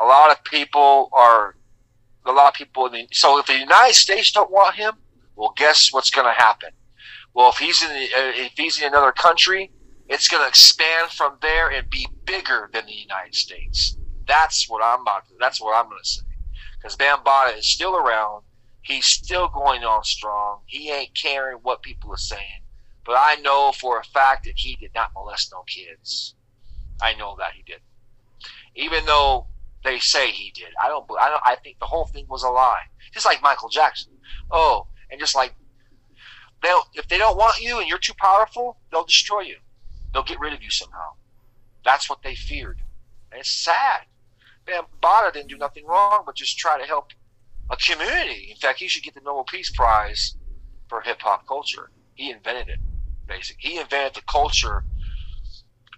[0.00, 1.56] a lot of people are
[2.26, 2.86] a lot of people.
[2.86, 4.94] In the, so if the United States don't want him,
[5.36, 6.70] well, guess what's going to happen?
[7.38, 9.70] Well, if he's in the, uh, if he's in another country,
[10.08, 13.96] it's going to expand from there and be bigger than the United States.
[14.26, 15.28] That's what I'm about.
[15.28, 16.22] To, that's what I'm going to say.
[16.76, 18.42] Because Bambaataa is still around.
[18.80, 20.62] He's still going on strong.
[20.66, 22.64] He ain't caring what people are saying.
[23.06, 26.34] But I know for a fact that he did not molest no kids.
[27.00, 27.82] I know that he did.
[28.74, 29.46] Even though
[29.84, 31.04] they say he did, I don't.
[31.20, 31.42] I don't.
[31.44, 32.82] I think the whole thing was a lie.
[33.12, 34.14] Just like Michael Jackson.
[34.50, 35.54] Oh, and just like
[36.62, 39.56] they'll if they don't want you and you're too powerful, they'll destroy you.
[40.12, 41.12] They'll get rid of you somehow.
[41.84, 42.80] That's what they feared.
[43.30, 44.02] And it's sad.
[44.66, 47.12] Bambaataa didn't do nothing wrong but just try to help
[47.70, 48.48] a community.
[48.50, 50.36] In fact, he should get the Nobel Peace Prize
[50.88, 51.90] for hip hop culture.
[52.14, 52.78] He invented it,
[53.26, 53.70] basically.
[53.70, 54.84] He invented the culture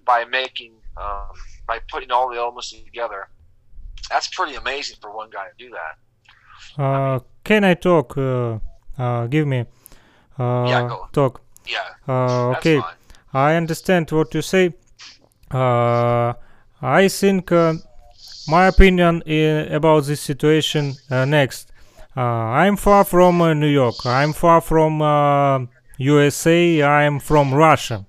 [0.05, 1.33] by making, um,
[1.67, 3.29] by putting all the elements together.
[4.11, 6.83] That's pretty amazing for one guy to do that.
[6.83, 8.17] Uh, I mean, can I talk?
[8.19, 8.59] Uh,
[8.99, 9.65] uh, give me
[10.43, 11.41] yeah, uh, talk.
[11.67, 12.55] Yeah.
[12.57, 12.81] okay.
[13.33, 14.75] I understand what you say.
[15.51, 16.33] Uh,
[16.83, 17.75] I think uh,
[18.49, 21.71] my opinion in, about this situation next.
[22.17, 24.05] I'm far from New York.
[24.05, 25.69] I'm far from
[25.99, 26.83] USA.
[26.83, 28.07] I'm from Russia.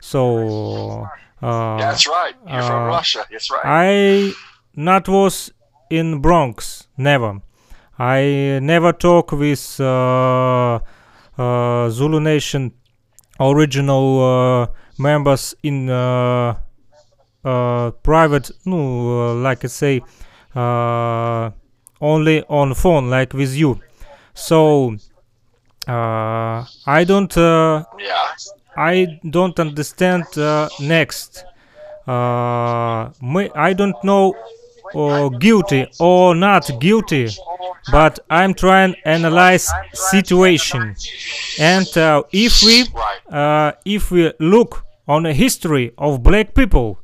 [0.00, 1.08] So.
[1.42, 2.34] Uh, That's right.
[2.46, 3.26] You're uh, from Russia.
[3.30, 3.62] That's right.
[3.64, 4.32] I
[4.74, 5.52] not was
[5.90, 6.88] in Bronx.
[6.96, 7.40] Never.
[7.98, 10.78] I never talk with uh, uh,
[11.38, 12.72] Uh, Zulu Nation
[13.38, 14.66] original uh,
[14.98, 16.56] members in uh,
[17.44, 20.00] uh private, no, uh, like I say,
[22.00, 23.80] only on phone, like with you.
[24.34, 24.96] So
[25.86, 27.36] I don't.
[27.36, 28.34] yeah.
[28.78, 30.24] I don't understand
[30.80, 31.44] next.
[32.06, 34.34] I don't know
[35.38, 37.28] guilty or not guilty
[37.92, 40.94] but i'm trying to analyze situation.
[41.58, 42.84] And uh, if we
[43.30, 46.98] uh, if we look on the history of black people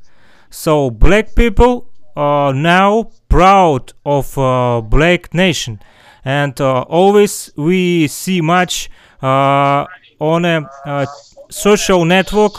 [0.50, 5.80] so black people are now proud of uh, black nation.
[6.24, 8.90] And uh, always we see much
[9.22, 9.86] uh,
[10.20, 11.06] on a uh,
[11.50, 12.52] social network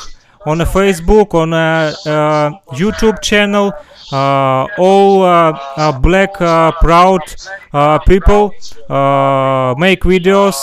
[0.46, 1.94] on a facebook on a
[2.74, 3.74] youtube channel
[4.12, 7.22] uh, all uh, uh, black proud
[8.06, 8.52] people
[9.78, 10.56] make videos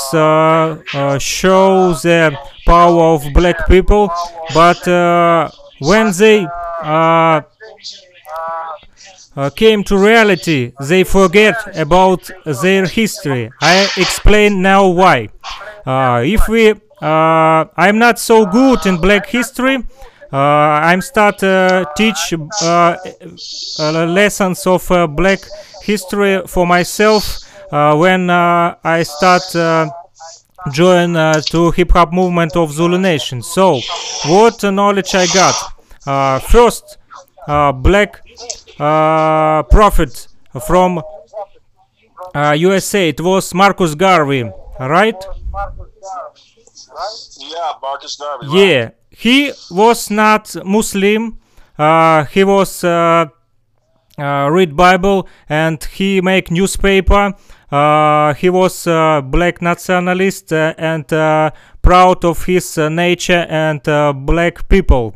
[1.20, 4.11] show the power of black people
[4.55, 4.81] but
[5.81, 6.47] when they
[9.37, 13.51] uh, came to reality, they forget about their history.
[13.61, 15.28] I explain now why.
[15.87, 19.78] Uh, if we, uh, I'm not so good in black history,
[20.32, 22.96] uh, I'm start uh, teach uh,
[23.78, 24.86] lessons of
[25.16, 25.40] black
[25.82, 29.42] history for myself when I start
[30.72, 33.42] join uh, to hip hop movement of Zulu Nation.
[33.42, 33.80] So,
[34.26, 35.55] what knowledge I got?
[36.07, 36.98] Uh, first,
[37.46, 38.20] uh, black
[38.78, 40.28] uh, prophet
[40.66, 41.03] from
[42.34, 43.09] uh, USA.
[43.09, 45.22] It was Marcus Garvey, right?
[47.38, 48.46] Yeah, Marcus Garvey.
[48.46, 48.55] Right.
[49.11, 51.38] he was not Muslim.
[51.78, 53.26] Uh, he was uh,
[54.18, 57.34] uh, read Bible and he make newspaper.
[57.72, 61.07] Uh, he was uh, black nationalist uh, and
[61.82, 63.82] proud of his nature and
[64.26, 65.14] black people.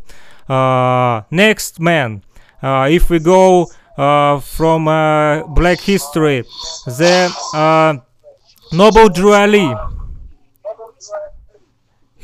[1.31, 2.23] next man,
[2.63, 3.67] if we go
[4.41, 4.85] from
[5.55, 6.45] black history,
[6.87, 8.01] the
[8.73, 9.75] Noble Drew Ali.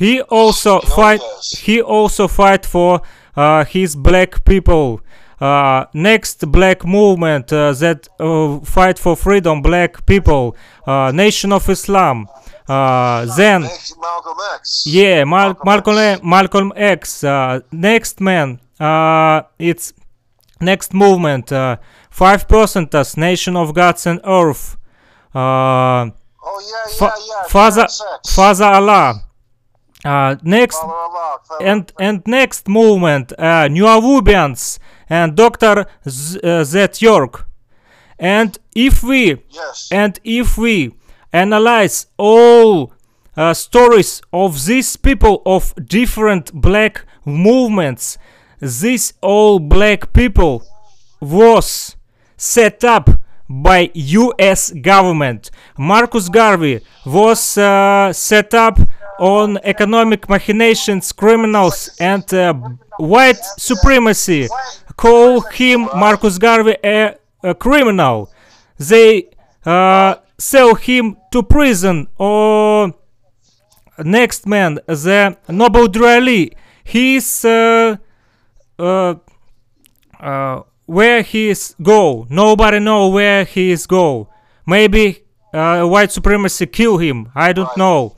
[0.01, 1.21] He also fight.
[1.67, 3.03] He also fight for
[3.37, 5.03] uh, his black people.
[5.39, 11.69] Uh, next black movement uh, that uh, fight for freedom, black people, uh, Nation of
[11.69, 12.29] Islam.
[12.67, 14.85] Uh, then Malcolm X.
[14.87, 17.23] Yeah, Mal- Malcolm Malcolm, Malcolm X.
[17.73, 18.59] next man.
[19.59, 19.93] it's
[20.61, 21.49] next movement.
[22.11, 24.77] Five percenters, Nation of Gods and Earth.
[25.35, 26.11] oh yeah,
[27.01, 27.49] yeah, yeah.
[27.49, 27.87] Father,
[28.27, 29.30] Father Allah.
[30.05, 30.83] Uh, next
[31.61, 34.79] and and next movement, uh, Nuwaubians
[35.11, 35.87] and Dr.
[36.09, 36.41] Z,
[37.03, 37.47] uh.
[38.19, 39.89] And if we yes.
[39.93, 40.95] and if we
[41.33, 42.93] analyze all
[43.37, 48.17] uh, stories of these people of different black movements,
[48.61, 50.63] these all black people
[51.21, 51.97] was
[52.37, 53.11] set up
[53.49, 54.71] by U.S.
[54.71, 55.51] government.
[55.77, 58.79] Marcus Garvey was uh, set up
[59.21, 62.55] on economic machinations, criminals, and uh,
[62.99, 64.49] white supremacy.
[64.97, 68.33] Call him Marcus Garvey a, a criminal.
[68.79, 69.29] They
[69.65, 72.09] uh, sell him to prison.
[72.17, 72.95] Or
[73.99, 76.53] next man, the Noble Drew Ali.
[76.83, 77.99] He's uh,
[78.79, 79.15] uh,
[80.19, 82.27] uh, where he is go.
[82.31, 84.29] Nobody know where he is go.
[84.67, 87.31] Maybe uh, white supremacy kill him.
[87.35, 88.17] I don't know.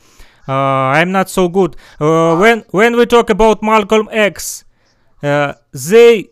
[0.48, 1.76] Uh, I'm not so good.
[2.00, 4.64] Uh, when when we talk about Malcolm X,
[5.22, 6.28] uh, they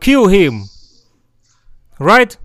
[0.00, 0.64] kill him,
[1.98, 2.36] right?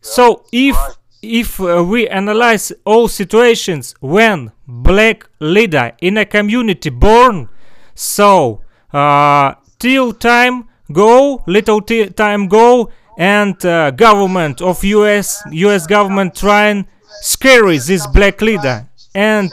[0.00, 0.76] So if
[1.22, 7.48] if uh, we analyze all situations when black leader in a community born,
[7.94, 8.62] so
[8.92, 16.86] uh, till time go, little time go, and uh, government of US US government trying
[17.20, 19.52] scary this black leader and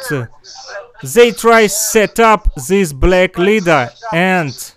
[1.03, 4.73] they try set up this black leader and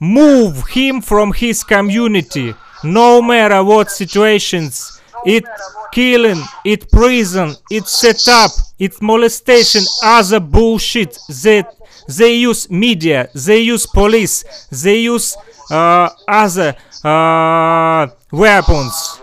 [0.00, 2.54] move him from his community.
[2.82, 5.44] No matter what situations it
[5.92, 11.74] killing it prison it set up it molestation other bullshit that
[12.08, 15.34] they use media they use police they use
[15.70, 19.20] uh, other uh, weapons.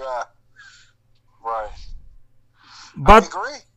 [1.44, 1.70] Right.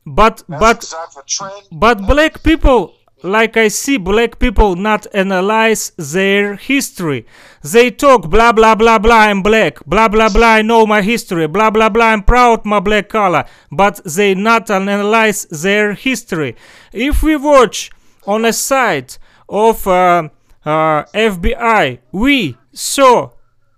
[0.06, 2.94] But but but but black people
[3.24, 7.24] like I see black people not analyze their history.
[7.62, 11.46] They talk blah blah blah blah I'm black, blah blah blah I know my history,
[11.46, 16.54] blah blah blah I'm proud my black color, but they not analyze their history.
[16.92, 17.90] If we watch
[18.26, 20.28] on a site of uh,
[20.64, 23.30] uh, FBI, we saw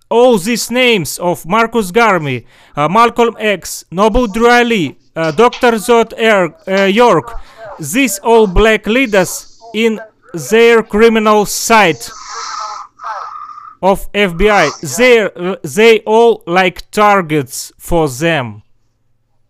[0.09, 5.73] all these names of Marcus Garvey, uh, Malcolm X, Noble Drew Ali, uh, Dr.
[5.79, 7.33] Zod er, uh, York,
[7.79, 9.99] these all black leaders in
[10.49, 12.03] their criminal side
[13.81, 15.17] of FBI, they
[15.63, 18.63] they all like targets for them.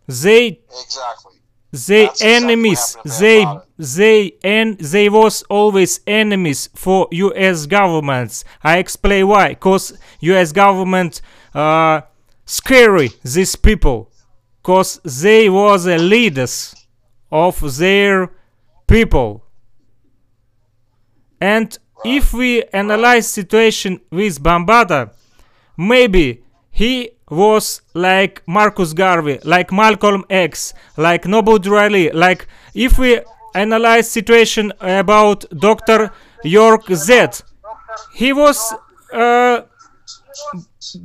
[0.07, 1.34] They exactly.
[1.72, 2.97] They That's enemies.
[3.05, 3.45] Exactly they
[3.78, 7.65] they and they was always enemies for U.S.
[7.65, 8.43] governments.
[8.63, 9.55] I explain why.
[9.55, 10.51] Cause U.S.
[10.51, 11.22] government
[11.53, 12.01] uh,
[12.45, 14.09] scary these people
[14.68, 16.76] because they was the leaders
[17.32, 18.30] of their
[18.86, 19.45] people.
[21.39, 25.11] And if we analyze situation with Bambaataa,
[25.78, 32.99] maybe he was like Marcus Garvey, like Malcolm X, like Noble Drew Ali, like if
[32.99, 33.22] we
[33.55, 36.11] analyze situation about Dr.
[36.43, 37.28] York Z,
[38.13, 38.74] he was
[39.13, 39.61] uh,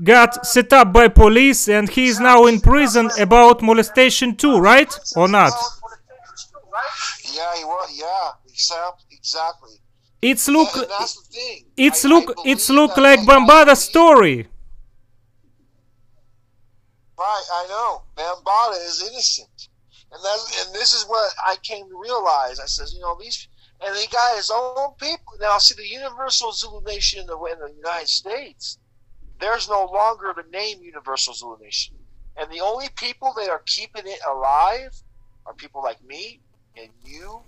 [0.04, 4.92] got set up by police and he is now in prison about molestation too, right?
[5.16, 5.52] Or not?
[7.24, 7.98] Yeah, he was.
[7.98, 9.78] Yeah, exactly.
[10.20, 10.68] It's look.
[11.76, 12.30] It's I, look.
[12.30, 14.46] I it's look like Bambaataa story.
[17.18, 18.02] Right, I know.
[18.16, 19.68] Bambaataa is innocent,
[20.12, 22.60] and that, and this is what I came to realize.
[22.60, 23.48] I says, you know, these,
[23.80, 25.34] and he got his own people.
[25.40, 28.78] Now, see, the Universal Zulu Nation in the, in the United States
[29.42, 31.96] there's no longer the name Universal Zulu Nation.
[32.36, 34.92] And the only people that are keeping it alive
[35.46, 36.40] are people like me
[36.76, 37.40] and you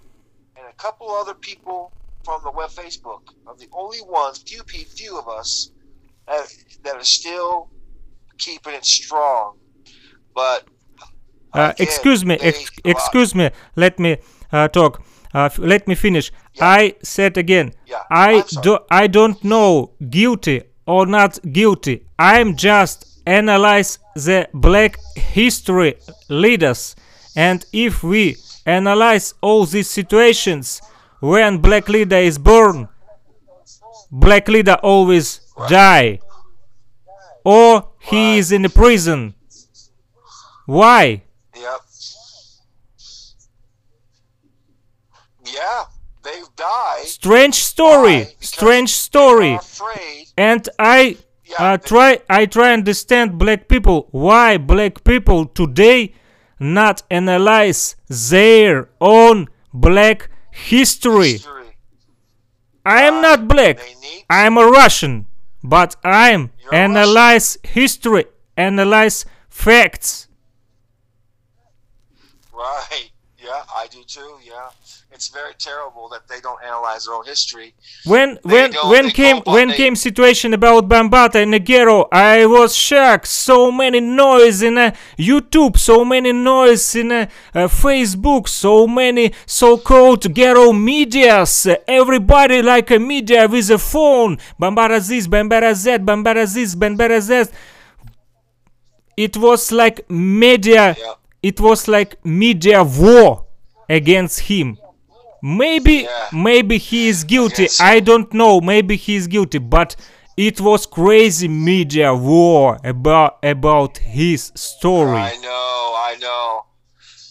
[0.56, 1.92] and a couple other people
[2.24, 5.70] from the web Facebook are the only ones, few few of us,
[6.26, 6.46] that,
[6.82, 7.68] that are still
[8.38, 9.56] keeping it strong.
[10.34, 10.66] But
[11.52, 13.50] uh, again, excuse me, ex- excuse me.
[13.76, 14.18] Let me
[14.52, 15.02] uh, talk.
[15.34, 16.32] Uh, f- let me finish.
[16.54, 16.66] Yeah.
[16.66, 17.72] I said again.
[17.86, 18.02] Yeah.
[18.10, 18.78] I do.
[18.90, 22.06] I don't know guilty or not guilty.
[22.18, 25.96] I'm just analyze the black history
[26.28, 26.94] leaders,
[27.36, 30.80] and if we analyze all these situations
[31.20, 32.88] when black leader is born,
[34.10, 36.20] black leader always die,
[37.44, 39.34] or he is in the prison.
[40.66, 41.22] Why?
[41.56, 41.80] Yep.
[45.46, 45.84] Yeah,
[46.24, 47.04] they've died.
[47.04, 48.28] Strange story.
[48.40, 49.58] Strange story.
[50.36, 56.14] And I yeah, uh, try I try understand black people why black people today
[56.58, 61.32] not analyze their own black history.
[61.32, 61.76] history.
[62.86, 63.78] I am uh, not black.
[64.30, 65.26] I am a Russian,
[65.62, 67.80] but I'm analyze Russian.
[67.82, 68.24] history,
[68.56, 70.28] analyze facts.
[72.52, 73.10] Right.
[73.38, 74.38] Yeah, I do too.
[74.42, 74.70] Yeah,
[75.14, 77.74] it's very terrible that they don't analyze their own history.
[78.04, 79.76] When they when when came when they...
[79.76, 83.28] came situation about Bambaataa and Negero, I was shocked.
[83.28, 89.32] So many noise in uh, YouTube, so many noise in uh, uh, Facebook, so many
[89.46, 91.66] so-called ghetto medias.
[91.88, 94.38] everybody like a media with a phone.
[94.60, 97.50] Bambaataa this, Bambaataa that, Bambaataa this, Bambaataa that.
[99.16, 100.96] It was like media.
[100.98, 103.44] Yeah it was like media war
[103.88, 104.78] against him
[105.44, 106.28] maybe yeah.
[106.32, 107.68] maybe he is guilty.
[107.78, 108.60] i don't know.
[108.60, 109.94] Maybe he is guilty but
[110.36, 115.18] it was crazy media war about about his story.
[115.18, 115.74] I know
[116.10, 116.64] i know.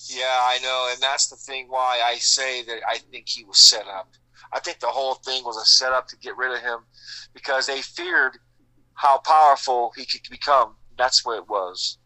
[0.09, 3.57] Yeah i know and that's the thing why i say that i think he was
[3.57, 4.09] set up.
[4.53, 6.79] I think the whole thing was a setup to get rid of him
[7.33, 8.37] because they feared
[8.93, 10.75] how powerful he could become.
[10.97, 11.97] That's what it was.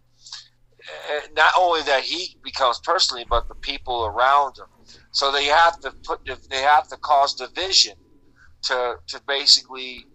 [1.10, 4.77] Eh, not only that he becomes personally, but the people around him.
[5.18, 7.96] So they have to put they have to cause division
[8.68, 10.06] to to basically.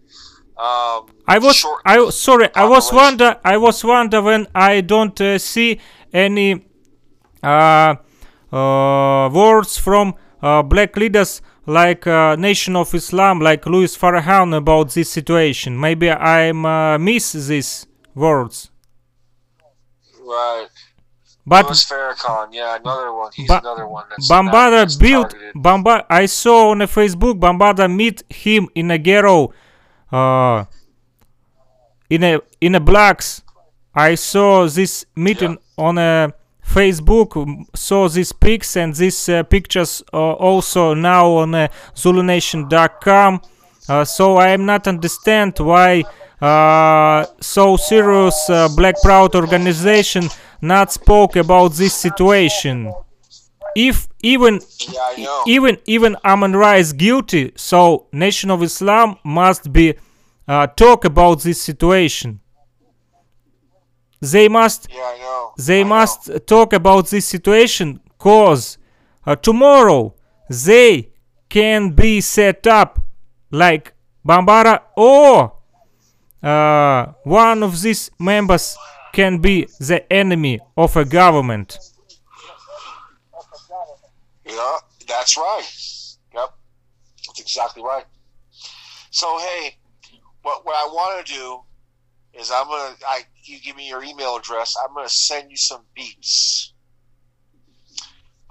[0.57, 5.39] Um, I was I sorry I was wonder I was wonder when I don't uh,
[5.39, 5.81] see
[6.13, 6.49] any
[7.43, 7.95] uh,
[8.53, 14.93] uh, words from uh, black leaders like uh, Nation of Islam, like Louis Farrakhan about
[14.93, 15.77] this situation.
[15.77, 18.69] Maybe I uh, miss these words.
[20.21, 20.69] Right.
[21.45, 23.31] But Louis Farrakhan, yeah, another one.
[23.33, 26.05] He's ba- another one that's built Bamba.
[26.09, 29.53] I saw on a Facebook Bambaataa meet him in a ghetto,
[30.11, 30.65] uh,
[32.09, 33.41] in a in a blacks.
[33.93, 35.83] I saw this meeting yeah.
[35.83, 36.33] on a
[36.65, 37.65] Facebook.
[37.75, 43.41] Saw these pics and these uh, pictures uh, also now on uh, ZuluNation.com.
[43.89, 46.03] Uh, so I am not understand why
[46.41, 50.29] uh, so serious uh, Black Proud organization
[50.63, 52.91] not spoke about this situation.
[53.75, 54.61] If even
[55.17, 59.95] yeah, even even Amon Ra is guilty, so Nation of Islam must be
[60.47, 62.39] uh, talk about this situation.
[64.21, 66.37] They must yeah, they I must know.
[66.37, 68.77] talk about this situation cause
[69.25, 70.13] uh, tomorrow
[70.49, 71.09] they
[71.49, 73.01] can be set up
[73.51, 73.93] like
[74.25, 75.53] Bambaataa or
[76.41, 78.77] uh, one of these members
[79.13, 81.77] can be the enemy of a government.
[84.45, 85.63] Yeah, that's right.
[86.33, 86.49] Yep,
[87.27, 88.05] that's exactly right.
[89.11, 89.77] So hey,
[90.41, 91.61] what what I want to do
[92.33, 94.75] is I'm gonna I you give me your email address.
[94.83, 96.73] I'm gonna send you some beats.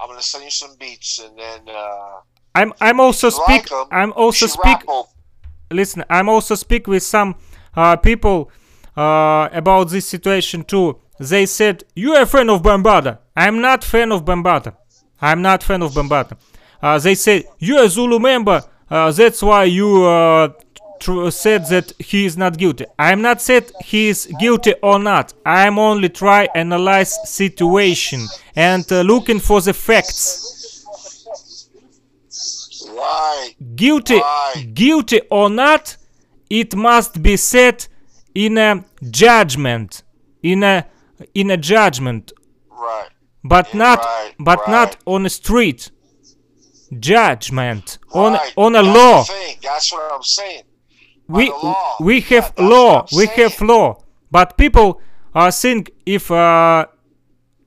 [0.00, 2.20] I'm gonna send you some beats, and then uh,
[2.54, 3.70] I'm I'm also speak.
[3.70, 4.78] Like I'm also speak.
[5.70, 7.34] Listen, I'm also speak with some
[7.74, 8.50] uh, people
[8.96, 10.98] uh, about this situation too.
[11.18, 13.18] They said, you are a fan of Bambaataa.
[13.36, 14.74] I'm not fan of Bambaataa.
[15.20, 16.36] I'm not fan of Bambaataa.
[16.82, 18.62] Uh, they said, you're a Zulu member.
[18.90, 20.48] Uh, that's why you uh,
[20.98, 22.84] tr- said that he is not guilty.
[22.98, 25.32] I'm not said he is guilty or not.
[25.46, 28.26] I'm only try analyze situation
[28.56, 30.48] and uh, looking for the facts.
[33.76, 34.68] Guilty, Why?
[34.74, 35.96] guilty or not,
[36.50, 37.86] it must be said
[38.34, 40.02] in a judgment
[40.42, 40.86] in a
[41.34, 42.32] in a judgment
[42.70, 43.08] right
[43.44, 44.70] but yeah, not right, but right.
[44.70, 45.90] not on a street
[46.98, 48.22] judgment right.
[48.22, 49.24] on on a that's law
[49.62, 50.62] that's what i'm saying
[51.32, 51.52] we
[52.00, 53.06] we have yeah, law.
[53.16, 54.02] We have law.
[54.30, 55.00] But people
[55.34, 56.86] uh, think if uh,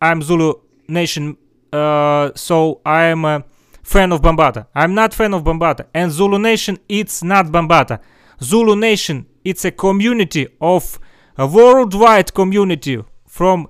[0.02, 0.54] I'm Zulu
[0.88, 1.38] Nation,
[1.72, 3.44] uh, so I'm a
[3.84, 4.68] fan of Bambaataa.
[4.76, 5.86] I'm not fan of Bambaataa.
[5.94, 8.00] And Zulu Nation, it's not Bambaataa.
[8.42, 11.00] Zulu Nation, it's a community of
[11.38, 13.68] a worldwide community from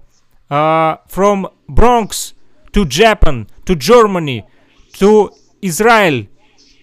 [0.49, 2.33] uh, from Bronx
[2.73, 4.45] to Japan to Germany
[4.93, 6.25] to Israel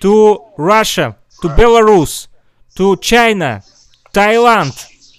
[0.01, 2.29] to Russia to Belarus
[2.77, 3.63] to China,
[4.13, 4.73] Thailand,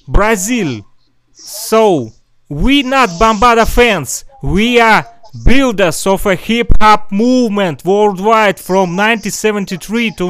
[0.07, 0.85] Brazil.
[1.31, 2.11] So
[2.49, 4.25] we not Bambaataa fans.
[4.41, 5.05] We are
[5.45, 10.27] builders of a hip hop movement worldwide from 1973 to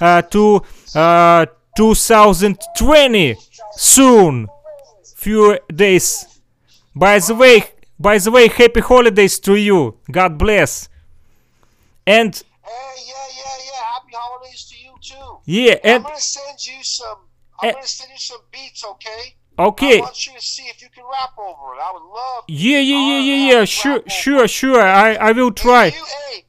[0.00, 0.62] uh, to
[0.94, 1.46] uh,
[1.76, 3.36] 2020
[3.72, 4.48] soon
[5.14, 6.40] few days
[6.94, 7.64] by the way
[7.98, 10.88] by the way happy holidays to you god bless
[12.06, 12.72] and hey
[13.06, 17.18] yeah yeah yeah happy holidays to you too yeah and i'm gonna send you some
[17.60, 19.98] i'm gonna send you some beats okay Okay.
[19.98, 21.80] I want you to see if you can rap over it.
[21.80, 22.44] I would love.
[22.46, 23.64] Yeah, yeah, yeah, yeah, yeah.
[23.64, 24.82] Sure, sure, sure.
[24.82, 25.88] I, I will try.
[25.88, 26.44] Hey, you, hey,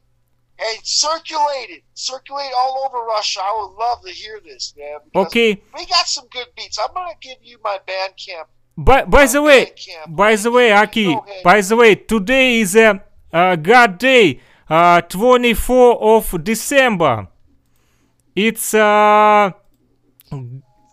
[0.57, 1.83] hey, circulate it.
[1.93, 3.41] Circulate all over Russia.
[3.43, 4.99] I would love to hear this, man.
[5.15, 5.61] Okay.
[5.75, 6.77] We got some good beats.
[6.79, 8.45] I'm gonna give you my Bandcamp.
[8.77, 9.73] By, by the way,
[10.07, 13.03] by the way, Aki, by the way, today is a
[13.33, 14.39] uh, God Day,
[14.69, 17.27] uh, 24 of December.
[18.35, 19.51] It's uh,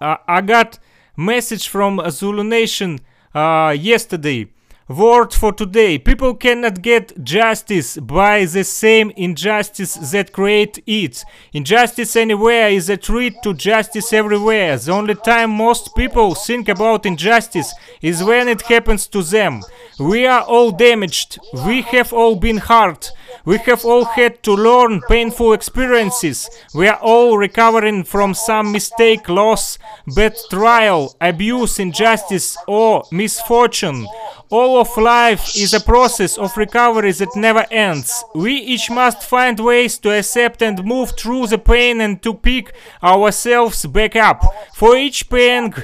[0.00, 0.78] I got
[1.16, 2.98] Message from Zulu Nation
[3.34, 4.50] uh, yesterday.
[4.86, 5.96] Word for today.
[5.96, 11.24] People cannot get justice by the same injustice that create it.
[11.54, 14.76] Injustice anywhere is a threat to justice everywhere.
[14.76, 17.72] The only time most people think about injustice
[18.02, 19.62] is when it happens to them.
[19.98, 21.38] We are all damaged.
[21.64, 23.10] We have all been hurt.
[23.44, 26.48] We have all had to learn painful experiences.
[26.74, 29.78] We are all recovering from some mistake, loss,
[30.14, 34.06] bad trial, abuse, injustice, or misfortune.
[34.50, 38.24] All of life is a process of recovery that never ends.
[38.34, 42.74] We each must find ways to accept and move through the pain and to pick
[43.02, 44.44] ourselves back up.
[44.74, 45.74] For each pain,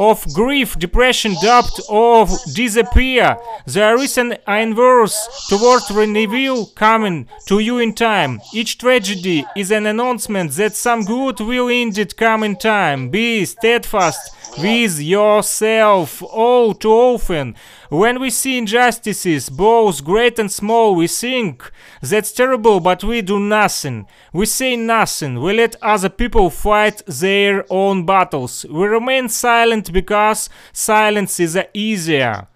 [0.00, 3.36] of grief, depression, doubt, or disappear.
[3.66, 8.40] There is an inverse toward renewal coming to you in time.
[8.54, 13.10] Each tragedy is an announcement that some good will indeed come in time.
[13.10, 17.54] Be steadfast with yourself all too often.
[17.88, 21.70] When we see injustices, both great and small, we think
[22.00, 24.06] that's terrible, but we do nothing.
[24.32, 25.40] We say nothing.
[25.40, 28.64] We let other people fight their own battles.
[28.70, 32.46] We remain silent because silence is easier.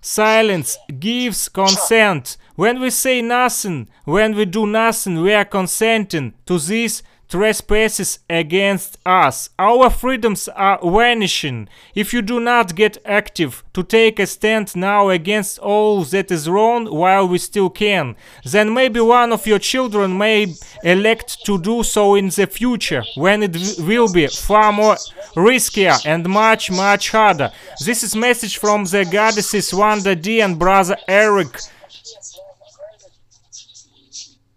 [0.00, 2.36] Silence gives consent.
[2.56, 7.02] When we say nothing, when we do nothing, we are consenting to this
[7.32, 9.48] trespasses against us.
[9.58, 11.66] Our freedoms are vanishing.
[11.94, 16.46] If you do not get active to take a stand now against all that is
[16.46, 20.54] wrong while we still can, then maybe one of your children may
[20.84, 24.96] elect to do so in the future when it will be far more
[25.34, 27.50] riskier and much much harder.
[27.86, 31.52] This is message from the goddesses Wanda D and brother Eric.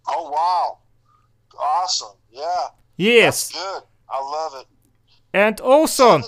[0.09, 0.80] Oh wow.
[1.57, 2.14] Awesome.
[2.36, 2.67] Yeah.
[2.97, 3.49] Yes.
[3.49, 3.83] That's good.
[4.09, 4.67] I love it.
[5.33, 6.21] And also,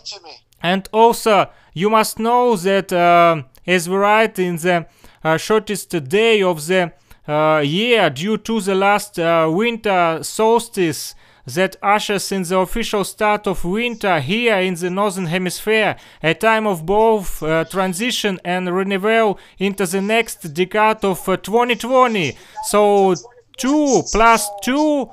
[0.62, 4.86] and also, you must know that uh, as we write in the
[5.24, 6.92] uh, shortest day of the
[7.28, 13.48] uh, year, due to the last uh, winter solstice that ushers in the official start
[13.48, 19.40] of winter here in the northern hemisphere, a time of both uh, transition and renewal
[19.58, 22.32] into the next decade of 2020.
[22.32, 22.36] Uh,
[22.66, 23.16] so
[23.58, 25.10] 2 plus 2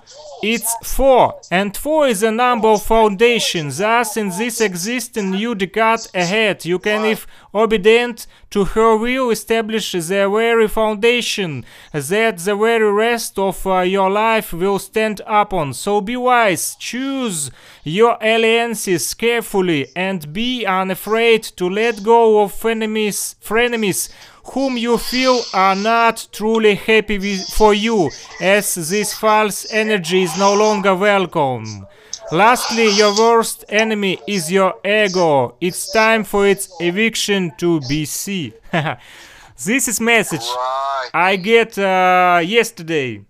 [0.47, 3.79] it's 4 and 4 is a number of foundations.
[3.79, 6.67] Thus in this existing new decade ahead.
[6.67, 13.39] You can if obedient to her will establish the very foundation that the very rest
[13.39, 15.73] of uh, your life will stand upon.
[15.73, 16.77] So be wise.
[16.79, 17.51] Choose
[17.83, 24.11] your alliances carefully and be unafraid to let go of enemies frenemies
[24.53, 30.39] whom you feel are not truly happy with, for you, as this false energy is
[30.39, 31.87] no longer welcome.
[32.33, 35.57] Lastly, your worst enemy is your ego.
[35.61, 38.55] It's time for its eviction to be seen.
[38.73, 41.11] this is message right.
[41.13, 43.25] I get uh, yesterday.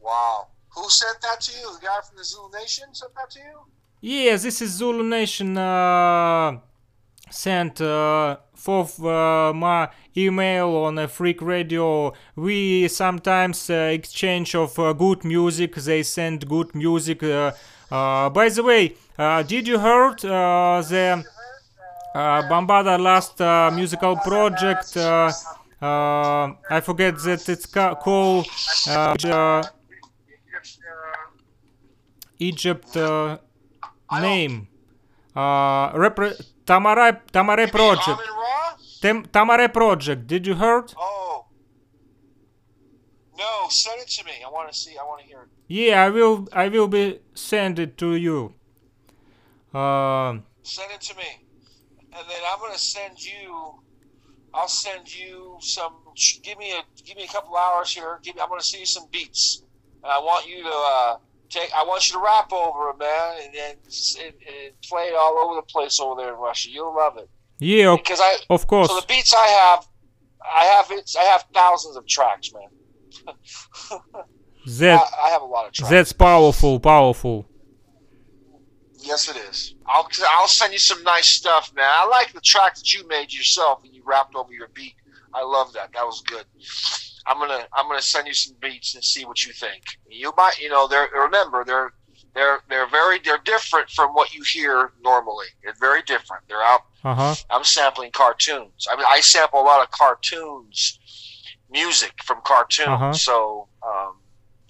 [0.00, 0.48] Wow.
[0.76, 1.72] Who sent that to you?
[1.74, 3.58] The guy from the Zulu Nation sent that to you?
[4.00, 5.56] Yeah, this is Zulu Nation.
[5.56, 6.60] Uh,
[7.30, 12.12] send uh, for uh, my email on a freak radio.
[12.36, 15.76] We sometimes uh, exchange of uh, good music.
[15.76, 17.52] They send good music uh,
[17.90, 18.94] uh, by the way
[19.46, 21.24] did you heard the
[22.14, 23.40] Bambaataa last
[23.74, 24.94] musical project
[25.80, 28.46] I forget that it's ca- called
[32.38, 32.94] Egypt
[34.20, 34.66] name.
[36.66, 38.20] Tamare Tamare Project.
[39.00, 40.26] Tem, Tamare Project.
[40.26, 40.92] Did you heard?
[40.96, 41.46] Oh.
[43.38, 44.32] No, send it to me.
[44.44, 44.98] I want to see.
[44.98, 45.48] I want to hear it.
[45.68, 46.48] Yeah, I will.
[46.52, 48.54] I will be send it to you.
[49.72, 51.46] Uh, send it to me,
[52.00, 53.80] and then I'm gonna send you.
[54.52, 55.94] I'll send you some.
[56.42, 58.18] Give me a give me a couple hours here.
[58.24, 59.62] Give me, I'm gonna see you some beats.
[60.02, 61.16] And I want you to uh,
[61.48, 61.70] take.
[61.76, 63.76] I want you to rap over it, man, and then
[64.24, 66.70] and, and play it all over the place over there in Russia.
[66.70, 67.30] You'll love it.
[67.58, 68.88] Yeah, because I of course.
[68.88, 69.88] So the beats I have,
[70.42, 73.34] I have it's I have thousands of tracks, man.
[74.78, 75.90] that I, I, have a lot of tracks.
[75.90, 77.48] That's powerful, powerful.
[79.00, 79.74] Yes, it is.
[79.86, 81.88] I'll I'll send you some nice stuff, man.
[81.88, 84.94] I like the track that you made yourself and you wrapped over your beat.
[85.34, 85.90] I love that.
[85.92, 86.44] That was good.
[87.26, 89.82] I'm gonna I'm gonna send you some beats and see what you think.
[90.08, 91.92] You might you know they're remember they're
[92.38, 95.48] they're they're very they're different from what you hear normally.
[95.62, 96.42] It's very different.
[96.48, 96.82] They're out.
[97.04, 97.34] Uh-huh.
[97.50, 98.86] I'm sampling cartoons.
[98.90, 100.98] I mean I sample a lot of cartoons,
[101.70, 102.88] music from cartoons.
[102.88, 103.12] Uh-huh.
[103.12, 104.12] So um,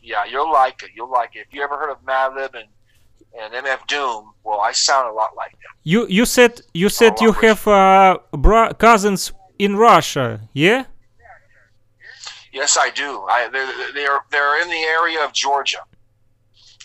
[0.02, 0.90] yeah, you'll like it.
[0.94, 1.40] You'll like it.
[1.48, 2.68] If you ever heard of Madlib and
[3.38, 5.72] and MF Doom, well, I sound a lot like them.
[5.84, 10.84] You you said you said you have uh, bro- cousins in Russia, yeah?
[12.52, 13.10] Yes, I do.
[13.28, 15.82] I they're, they're they're in the area of Georgia,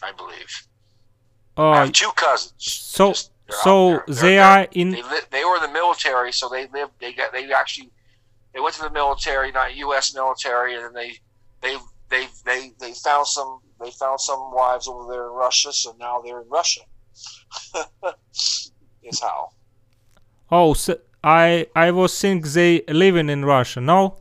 [0.01, 0.67] I believe.
[1.58, 2.54] Uh, I have two cousins.
[2.58, 3.14] So
[3.64, 4.91] so they are in.
[4.91, 6.93] They, li- they were in the military, so they lived.
[6.99, 7.32] They got.
[7.32, 7.91] They actually.
[8.54, 10.14] They went to the military, not U.S.
[10.14, 11.18] military, and they
[11.62, 11.78] they
[12.10, 16.22] they they they found some they found some wives over there in Russia, so now
[16.22, 16.82] they're in Russia.
[19.04, 19.49] is how.
[20.51, 23.82] Oh, so I I was think they living in Russia.
[23.82, 24.18] No.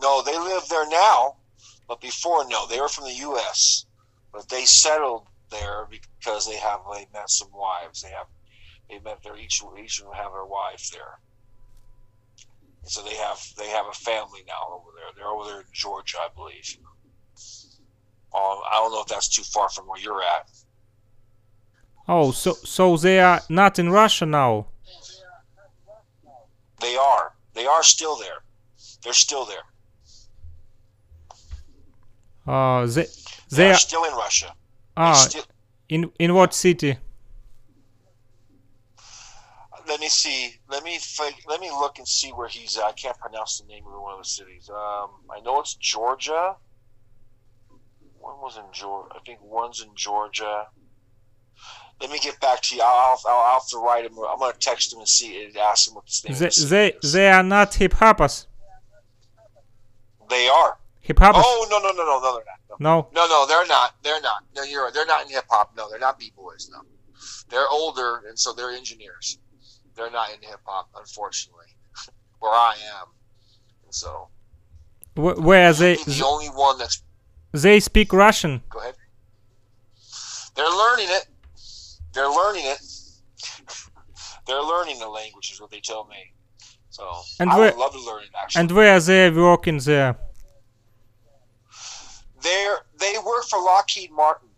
[0.00, 1.36] No, they live there now,
[1.88, 3.86] but before, no, they were from the U.S.
[4.32, 8.02] But they settled there because they have they met some wives.
[8.02, 8.26] They have
[8.88, 11.18] they met their each each of them have their wives there.
[12.82, 15.10] And so they have they have a family now over there.
[15.16, 16.76] They're over there in Georgia, I believe.
[18.34, 20.50] Um, I don't know if that's too far from where you're at.
[22.08, 24.66] Oh, so so they are not in Russia now.
[26.80, 27.34] They are.
[27.54, 28.42] They are still there.
[29.02, 29.64] They're still there.
[32.46, 33.06] Uh, they,
[33.50, 34.54] they, are still in Russia.
[34.96, 35.44] Ah, still,
[35.88, 36.98] in in what city?
[39.86, 40.54] Let me see.
[40.68, 40.98] Let me
[41.46, 42.84] let me look and see where he's at.
[42.84, 44.70] I can't pronounce the name of one of the cities.
[44.70, 46.56] Um, I know it's Georgia.
[48.18, 49.14] One was in Georgia.
[49.14, 50.66] I think one's in Georgia.
[52.00, 52.82] Let me get back to you.
[52.82, 54.12] I'll, I'll, I'll have to write him.
[54.18, 57.08] I'm going to text him and see and ask him what the name they, They,
[57.08, 58.46] they are not hip hoppers.
[60.30, 60.78] They are.
[61.04, 61.34] Hip hop.
[61.36, 62.80] Oh no no no no no they're not.
[62.80, 63.08] No.
[63.14, 63.94] No no they're not.
[64.02, 64.42] They're not.
[64.56, 64.90] No, you're.
[64.90, 65.76] They're not in hip hop.
[65.76, 66.70] No, they're not b boys.
[66.72, 66.80] No,
[67.50, 69.38] they're older and so they're engineers.
[69.94, 71.66] They're not in hip hop, unfortunately.
[72.40, 73.08] Where I am,
[73.84, 74.28] and so.
[75.14, 75.96] Where are they?
[75.96, 77.02] The only one that's.
[77.52, 78.62] They speak Russian.
[78.70, 78.94] Go ahead.
[80.56, 81.26] They're learning it.
[82.14, 82.80] They're learning it.
[84.46, 86.32] They're learning the language, is what they tell me.
[86.88, 87.08] So
[87.40, 88.30] and I where, would love to learn it.
[88.40, 88.60] Actually.
[88.60, 90.16] And where are they working there?
[92.44, 94.48] They're they work for Lockheed Martin.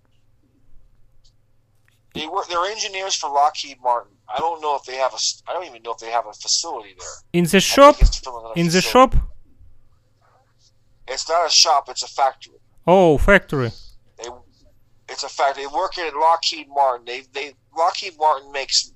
[2.14, 2.48] They work.
[2.48, 4.12] They're engineers for Lockheed Martin.
[4.28, 5.18] I don't know if they have a.
[5.48, 7.08] I don't even know if they have a facility there.
[7.32, 8.00] In the shop.
[8.00, 8.68] In facility.
[8.68, 9.14] the shop.
[11.08, 11.88] It's not a shop.
[11.88, 12.58] It's a factory.
[12.86, 13.70] Oh, factory.
[14.18, 14.28] They,
[15.08, 15.64] it's a factory.
[15.64, 17.06] They work at Lockheed Martin.
[17.06, 18.92] They, they Lockheed Martin makes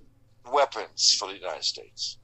[0.53, 2.19] weapons for the United States.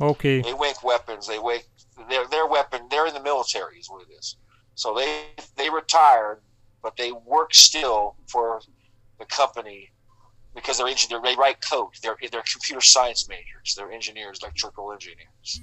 [0.00, 0.42] Okay.
[0.42, 1.26] They make weapons.
[1.26, 1.64] They make
[2.10, 2.82] their their weapon.
[2.90, 4.36] They're in the military, is what it is.
[4.80, 5.24] So they
[5.56, 6.40] they retired,
[6.82, 8.62] but they work still for
[9.18, 9.90] the company
[10.54, 11.20] because they're engineer.
[11.22, 11.88] They write code.
[12.02, 13.74] They're they're computer science majors.
[13.76, 15.60] They're engineers, electrical engineers,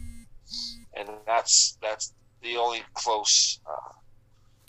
[0.95, 2.13] and that's that's
[2.43, 3.59] the only close.
[3.65, 3.93] Uh,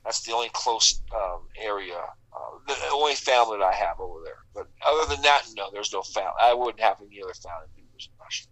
[0.03, 2.01] that's the only close um, area.
[2.33, 4.39] Uh, the only family that I have over there.
[4.55, 6.33] But other than that, no, there's no family.
[6.41, 8.47] I wouldn't have any other family members in Russia.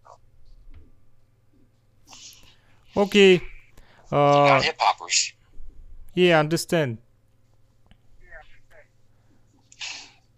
[2.96, 3.02] No.
[3.04, 3.40] Okay.
[4.12, 5.32] Uh, Not hip hoppers.
[6.16, 6.98] Yeah, understand.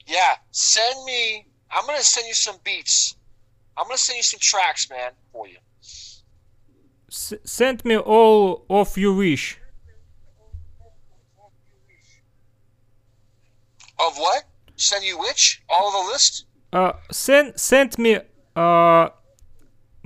[0.07, 1.47] Yeah, send me.
[1.71, 3.15] I'm gonna send you some beats.
[3.77, 5.59] I'm gonna send you some tracks, man, for you.
[7.09, 9.59] S- send me all of you wish.
[14.01, 14.45] Of what?
[14.77, 15.63] Send you which?
[15.69, 16.45] All of the list?
[16.73, 18.19] Uh, send send me
[18.57, 19.11] uh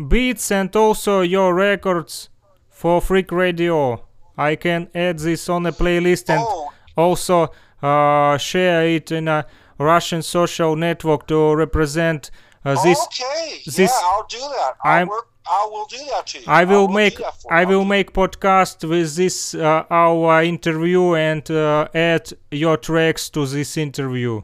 [0.09, 2.29] beats and also your records
[2.69, 4.05] for Freak Radio.
[4.37, 6.73] I can add this on a playlist and oh.
[6.97, 7.53] also
[7.83, 9.47] uh, share it in a
[9.79, 12.31] Russian social network to represent
[12.65, 12.99] uh, this.
[13.05, 14.75] Okay, this, yeah, I'll do that.
[14.85, 15.29] I'll I'm, work.
[15.45, 16.45] I will do that to you.
[16.47, 17.21] I will, will make
[17.51, 23.47] I will make podcast with this uh, our interview and uh, add your tracks to
[23.47, 24.43] this interview.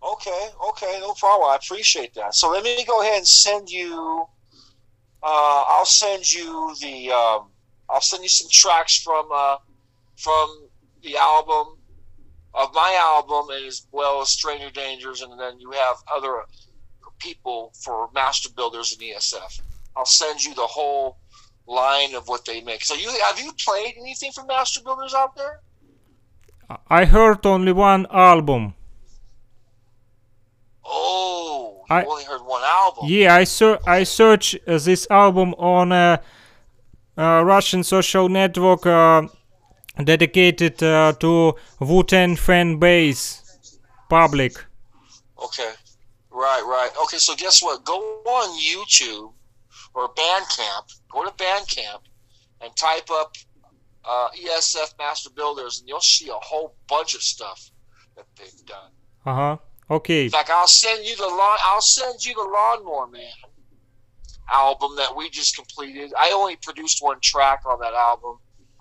[0.00, 1.50] Okay, okay, no problem.
[1.50, 2.34] I appreciate that.
[2.34, 4.24] So let me go ahead and send you.
[5.20, 7.10] Uh, I'll send you the.
[7.10, 7.50] Um,
[7.90, 9.56] I'll send you some tracks from uh,
[10.16, 10.68] from
[11.02, 11.78] the album
[12.54, 16.42] of my album, as well as Stranger Dangers, and then you have other
[17.18, 19.60] people for Master Builders and ESF.
[19.96, 21.18] I'll send you the whole
[21.66, 22.84] line of what they make.
[22.84, 25.60] So you have you played anything from Master Builders out there?
[26.88, 28.74] I heard only one album.
[30.84, 33.04] Oh, you I, only heard one album.
[33.06, 36.20] Yeah, I ser- I searched uh, this album on a,
[37.18, 39.22] Russian social network uh,
[40.02, 43.42] dedicated uh, to Wu-Tang fan base
[44.08, 44.64] public.
[45.42, 45.72] Okay,
[46.30, 46.90] right, right.
[47.04, 47.84] Okay, so guess what?
[47.84, 49.32] Go on YouTube
[49.94, 50.94] or Bandcamp.
[51.10, 52.00] Go to Bandcamp
[52.60, 53.34] and type up
[54.04, 57.70] uh, ESF Master Builders, and you'll see a whole bunch of stuff
[58.16, 58.90] that they've done.
[59.26, 59.56] Uh huh.
[59.90, 60.24] Okay.
[60.24, 61.58] In fact, I'll send you the lawn.
[61.64, 63.22] I'll send you the Lawnmower Man
[64.52, 66.12] album that we just completed.
[66.18, 68.38] I only produced one track on that album,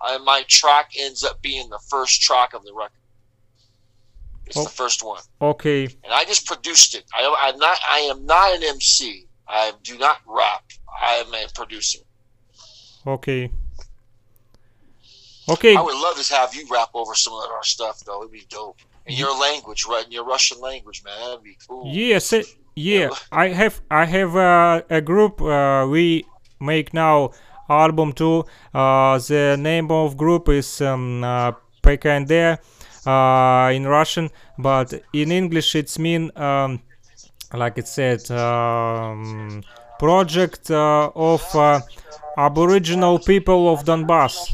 [0.10, 2.92] and my track ends up being the first track of the record.
[4.46, 4.64] It's oh.
[4.64, 5.22] the first one.
[5.42, 5.84] Okay.
[5.84, 7.04] And I just produced it.
[7.14, 7.78] I, I'm not.
[7.90, 9.28] I am not an MC.
[9.48, 10.64] I do not rap.
[11.02, 12.00] I am a producer.
[13.06, 13.52] Okay.
[15.50, 15.76] Okay.
[15.76, 18.22] I would love to have you rap over some of our stuff, though.
[18.22, 20.06] It'd be dope in your language, right?
[20.06, 21.18] In your Russian language, man.
[21.20, 21.92] That'd be cool.
[21.94, 22.46] Yes, it,
[22.78, 23.10] yeah.
[23.32, 25.42] I have I have uh, a group.
[25.42, 26.26] Uh, we
[26.60, 27.32] make now
[27.70, 28.46] album too.
[28.74, 31.52] Uh, the name of group is um, uh,
[31.84, 32.58] PKND
[33.06, 36.82] uh, in Russian, but in English it's mean um,
[37.54, 39.64] like it said um,
[40.00, 41.82] project uh, of uh,
[42.38, 44.54] Aboriginal people of Donbass.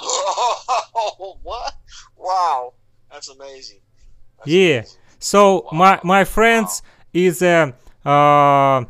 [0.00, 1.74] Oh, what?
[2.16, 2.72] Wow.
[3.10, 3.80] That's amazing.
[4.38, 4.78] That's yeah.
[4.78, 4.99] Amazing.
[5.20, 5.78] So wow.
[5.78, 7.10] my my friends wow.
[7.12, 8.84] is a uh,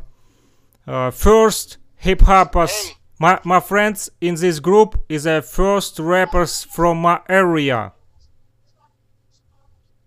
[0.87, 2.71] uh, first hip hoppers.
[2.71, 2.93] Hey.
[3.19, 7.93] My my friends in this group is a first rappers from my area.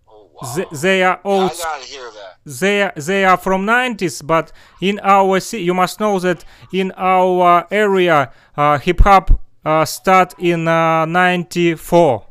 [0.08, 0.54] Oh, wow.
[0.56, 1.52] they, they, are old.
[1.52, 2.10] Yeah,
[2.44, 4.50] they are, they are from 90s, but
[4.80, 10.66] in our you must know that in our area uh, hip hop uh, start in
[10.66, 12.26] uh, 94.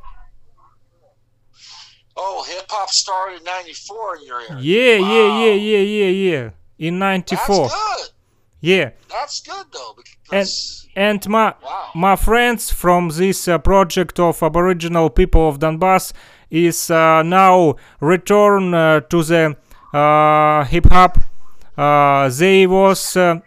[2.15, 4.57] Oh, hip hop started in '94 in your area.
[4.61, 5.13] Yeah, wow.
[5.13, 6.49] yeah, yeah, yeah, yeah, yeah.
[6.77, 7.67] In '94.
[7.67, 8.13] That's good.
[8.63, 8.91] Yeah.
[9.09, 9.93] That's good though.
[9.97, 11.89] Because, and and my wow.
[11.93, 16.13] my friends from this uh, project of Aboriginal people of Donbass
[16.49, 19.57] is uh, now return uh, to the
[19.93, 21.17] uh, hip hop.
[21.77, 23.41] Uh, they was uh,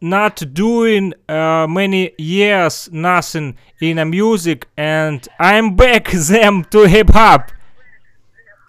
[0.00, 7.52] not doing many years nothing in a music, and I'm back them to hip hop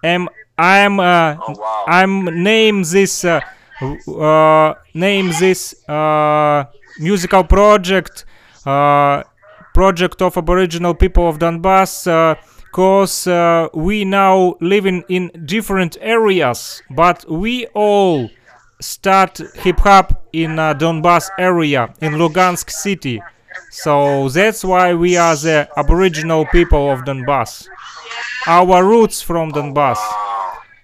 [0.02, 0.28] am
[0.58, 1.84] I'm uh, oh, wow.
[1.86, 3.40] I'm name this uh,
[3.80, 6.64] uh, name this uh,
[6.98, 8.24] musical project
[8.66, 9.22] uh,
[9.72, 12.04] project of Aboriginal people of Donbass
[12.64, 18.28] because uh, uh, we now living in different areas but we all
[18.80, 23.22] start hip hop in Donbass area in Lugansk city
[23.70, 27.68] so that's why we are the Aboriginal people of Donbass
[28.46, 29.98] our roots from Donbass.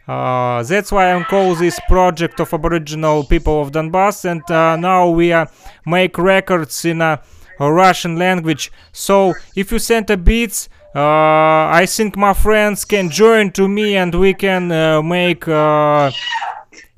[0.07, 5.09] Uh, that's why I'm call this project of Aboriginal people of Donbass, and uh, now
[5.09, 5.47] we uh,
[5.87, 7.21] make records in a,
[7.61, 8.73] Russian language.
[8.93, 13.97] So if you send a beats, uh, I think my friends can join to me,
[13.97, 16.11] and we can uh, make uh,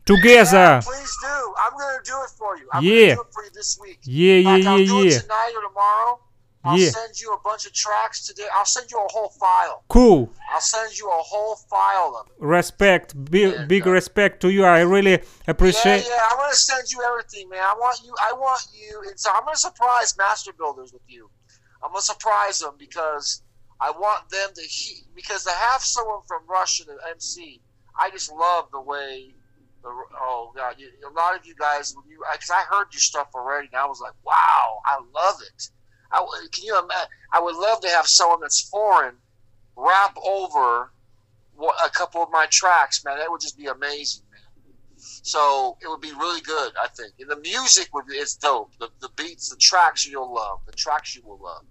[0.07, 0.57] together.
[0.57, 1.55] Yeah, please do.
[1.59, 2.69] I'm gonna do it for you.
[2.73, 2.93] I'm yeah.
[2.93, 3.99] gonna do it for you this week.
[4.05, 5.19] Yeah, yeah, yeah, yeah.
[5.21, 6.21] tonight or tomorrow.
[6.67, 6.91] I'll yeah.
[6.91, 8.47] send you a bunch of tracks today.
[8.55, 9.85] I'll send you a whole file.
[9.89, 10.33] Cool.
[10.53, 12.49] I'll send you a whole file of them.
[12.49, 14.65] Respect, big, and, big respect to you.
[14.65, 16.03] I really appreciate.
[16.03, 16.29] Yeah, yeah.
[16.31, 17.61] I'm gonna send you everything, man.
[17.63, 18.15] I want you.
[18.21, 19.03] I want you.
[19.09, 21.31] It's, I'm gonna surprise Master Builders with you.
[21.85, 23.43] I'm gonna surprise them because
[23.81, 27.61] I want them to he, because to have someone from Russia to MC.
[27.99, 29.37] I just love the way
[29.87, 33.69] oh god, a lot of you guys, when you, because I heard your stuff already,
[33.73, 35.71] and I was like, wow, I love it.
[36.13, 36.89] I, can you?
[37.33, 39.15] I would love to have someone that's foreign
[39.77, 40.93] rap over
[41.59, 43.19] a couple of my tracks, man.
[43.19, 44.41] That would just be amazing, man.
[44.97, 47.15] So it would be really good, I think.
[47.21, 48.73] And the music would it's dope.
[48.79, 50.61] The, the beats, the tracks you'll love.
[50.67, 51.65] The tracks you will love.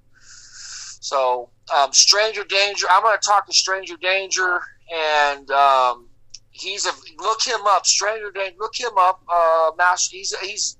[0.99, 4.59] So, um, Stranger Danger, I'm going to talk to Stranger Danger,
[4.91, 6.07] and um,
[6.49, 7.85] he's a look him up.
[7.85, 9.21] Stranger Danger, look him up.
[9.31, 10.77] Uh, master, he's he's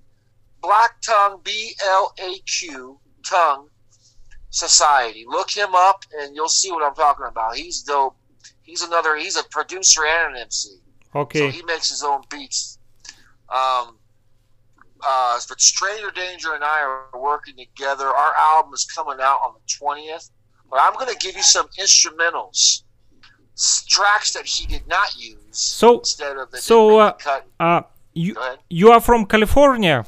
[0.64, 3.70] Blaq Tongue, B L A Q Tongue
[4.50, 5.26] Society.
[5.28, 7.56] Look him up, and you'll see what I'm talking about.
[7.56, 8.16] He's dope.
[8.62, 9.18] He's another.
[9.18, 10.78] He's a producer and an MC.
[11.14, 11.40] Okay.
[11.40, 12.80] So he makes his own beats.
[13.50, 13.98] Um,
[15.06, 18.06] uh, but Stranger Danger and I are working together.
[18.08, 20.30] Our album is coming out on the twentieth.
[20.70, 22.84] But I'm going to give you some instrumentals,
[23.88, 25.38] tracks that he did not use.
[25.52, 27.14] So instead of the so uh,
[27.60, 27.82] uh,
[28.14, 28.36] you
[28.70, 30.06] you are from California.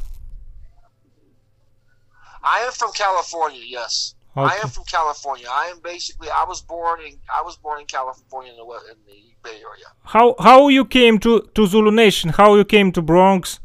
[2.55, 3.63] I am from California.
[3.77, 4.15] Yes.
[4.37, 4.53] Okay.
[4.53, 5.47] I am from California.
[5.49, 6.29] I am basically.
[6.29, 7.13] I was born in.
[7.39, 9.89] I was born in California in the in the Bay Area.
[10.15, 12.29] How how you came to to Zulu Nation?
[12.39, 13.59] How you came to Bronx?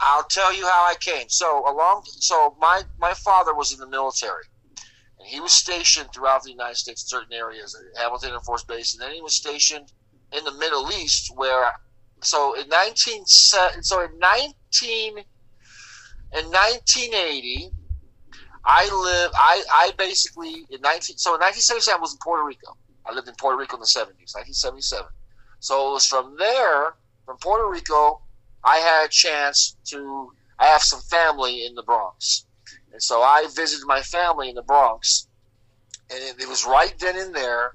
[0.00, 1.28] I'll tell you how I came.
[1.28, 4.46] So along, so my my father was in the military,
[5.18, 8.94] and he was stationed throughout the United States in certain areas, Hamilton Air Force Base,
[8.94, 9.92] and then he was stationed
[10.36, 11.72] in the Middle East, where
[12.22, 15.12] so in nineteen so in nineteen
[16.36, 17.70] in nineteen eighty.
[18.64, 19.30] I live.
[19.34, 21.16] I, I basically in nineteen.
[21.16, 22.76] So in nineteen seventy seven, I was in Puerto Rico.
[23.06, 25.08] I lived in Puerto Rico in the seventies, nineteen seventy seven.
[25.60, 28.20] So it was from there, from Puerto Rico,
[28.64, 30.32] I had a chance to.
[30.60, 32.46] I have some family in the Bronx,
[32.92, 35.28] and so I visited my family in the Bronx,
[36.10, 37.72] and it, it was right then and there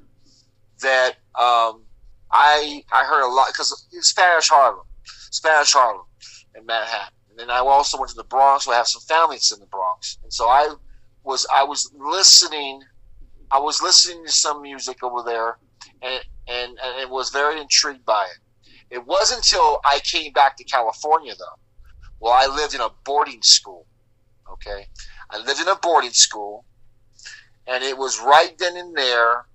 [0.82, 1.86] that um,
[2.30, 6.06] I I heard a lot because Spanish Harlem, Spanish Harlem,
[6.56, 8.68] in Manhattan, and then I also went to the Bronx.
[8.68, 10.76] I have some family that's in the Bronx, and so I
[11.24, 12.82] was I was listening.
[13.50, 15.58] I was listening to some music over there,
[16.04, 18.96] and and, and was very intrigued by it.
[18.96, 21.60] It wasn't until I came back to California, though.
[22.20, 23.88] Well, I lived in a boarding school.
[24.52, 24.86] Okay,
[25.32, 26.66] I lived in a boarding school,
[27.66, 29.46] and it was right then and there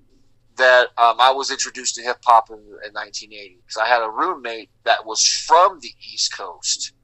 [0.57, 4.11] that um, I was introduced to hip hop in, in 1980 because I had a
[4.11, 6.95] roommate that was from the East Coast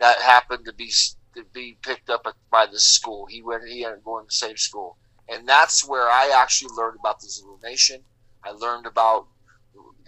[0.00, 0.90] that happened to be
[1.34, 3.26] to be picked up by the school.
[3.26, 4.96] He went he ended up going to the same school,
[5.28, 8.00] and that's where I actually learned about the Zulu Nation.
[8.44, 9.26] I learned about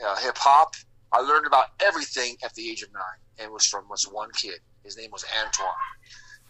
[0.05, 0.75] uh, hip hop
[1.13, 3.03] I learned about everything at the age of nine,
[3.39, 4.61] and was from was one kid.
[4.85, 5.69] His name was Antoine,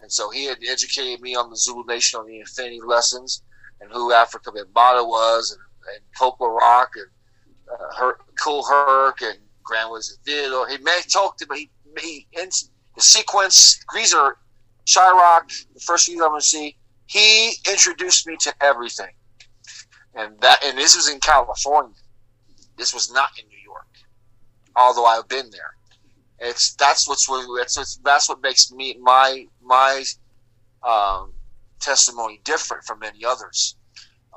[0.01, 3.43] and so he had educated me on the Zulu Nation, on the Infinity lessons,
[3.79, 7.07] and who Afrika Bambaataa was, and, and Folklore Rock, and
[7.71, 10.67] uh, Her, Kool Herc, and Grand Wizard Theodore.
[10.67, 11.71] He may talk to me.
[12.01, 12.49] He, he
[12.99, 14.35] the sequence, Greaser,
[14.85, 16.75] Shyrock, the first few I'm gonna see.
[17.05, 19.13] He introduced me to everything,
[20.15, 21.95] and that and this was in California.
[22.77, 23.87] This was not in New York,
[24.75, 25.75] although I've been there.
[26.39, 27.25] It's that's what's
[27.57, 30.03] that's that's what makes me my my
[30.83, 31.31] um,
[31.79, 33.77] testimony different from many others.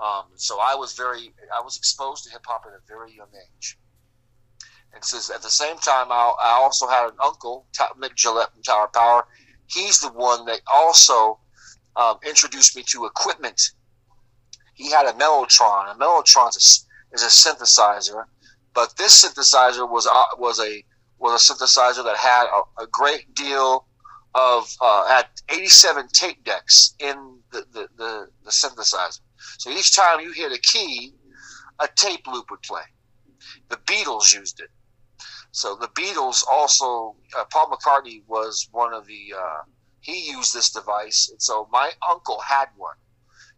[0.01, 3.31] Um, so I was very I was exposed to hip hop at a very young
[3.35, 3.77] age.
[4.95, 7.67] And says at the same time, I, I also had an uncle,
[7.99, 9.27] Mic Gillette from Tower Power.
[9.67, 11.39] He's the one that also
[11.97, 13.61] um, introduced me to equipment.
[14.75, 15.95] He had a Mellotron.
[15.95, 18.27] A Mellotron is a, is a synthesizer
[18.75, 20.85] but this synthesizer was uh, was a
[21.19, 23.87] was a synthesizer that had a, a great deal
[24.35, 29.21] of uh, had 87 tape decks in the, the, the, the, synthesizer.
[29.59, 31.13] So each time you hit a key,
[31.79, 32.81] a tape loop would play.
[33.69, 34.71] The Beatles used it.
[35.53, 39.63] So the Beatles also, uh, Paul McCartney was one of the, uh,
[40.01, 41.29] he used this device.
[41.31, 42.97] And so my uncle had one.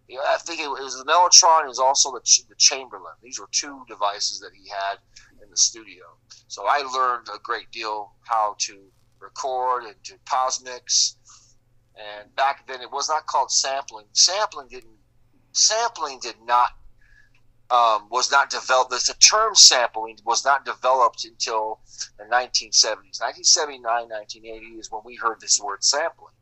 [0.09, 1.65] You know, I think it was the Mellotron.
[1.65, 3.15] It was also the, the Chamberlin.
[3.23, 4.99] These were two devices that he had
[5.43, 6.05] in the studio.
[6.49, 8.91] So I learned a great deal how to
[9.21, 11.17] record and to pause mix.
[11.97, 14.07] And back then, it was not called sampling.
[14.13, 14.99] Sampling didn't.
[15.53, 16.71] Sampling did not
[17.71, 18.91] um, was not developed.
[18.91, 21.81] The term sampling was not developed until
[22.19, 23.21] the 1970s.
[23.21, 26.35] 1979, 1980 is when we heard this word sampling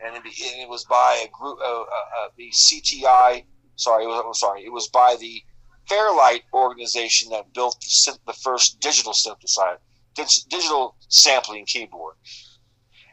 [0.00, 3.44] and it, it was by a group, uh, uh, uh the CTI.
[3.76, 5.42] Sorry, it was, I'm sorry, it was by the
[5.88, 9.78] Fairlight organization that built the, the first digital synthesizer,
[10.14, 12.14] digital sampling keyboard.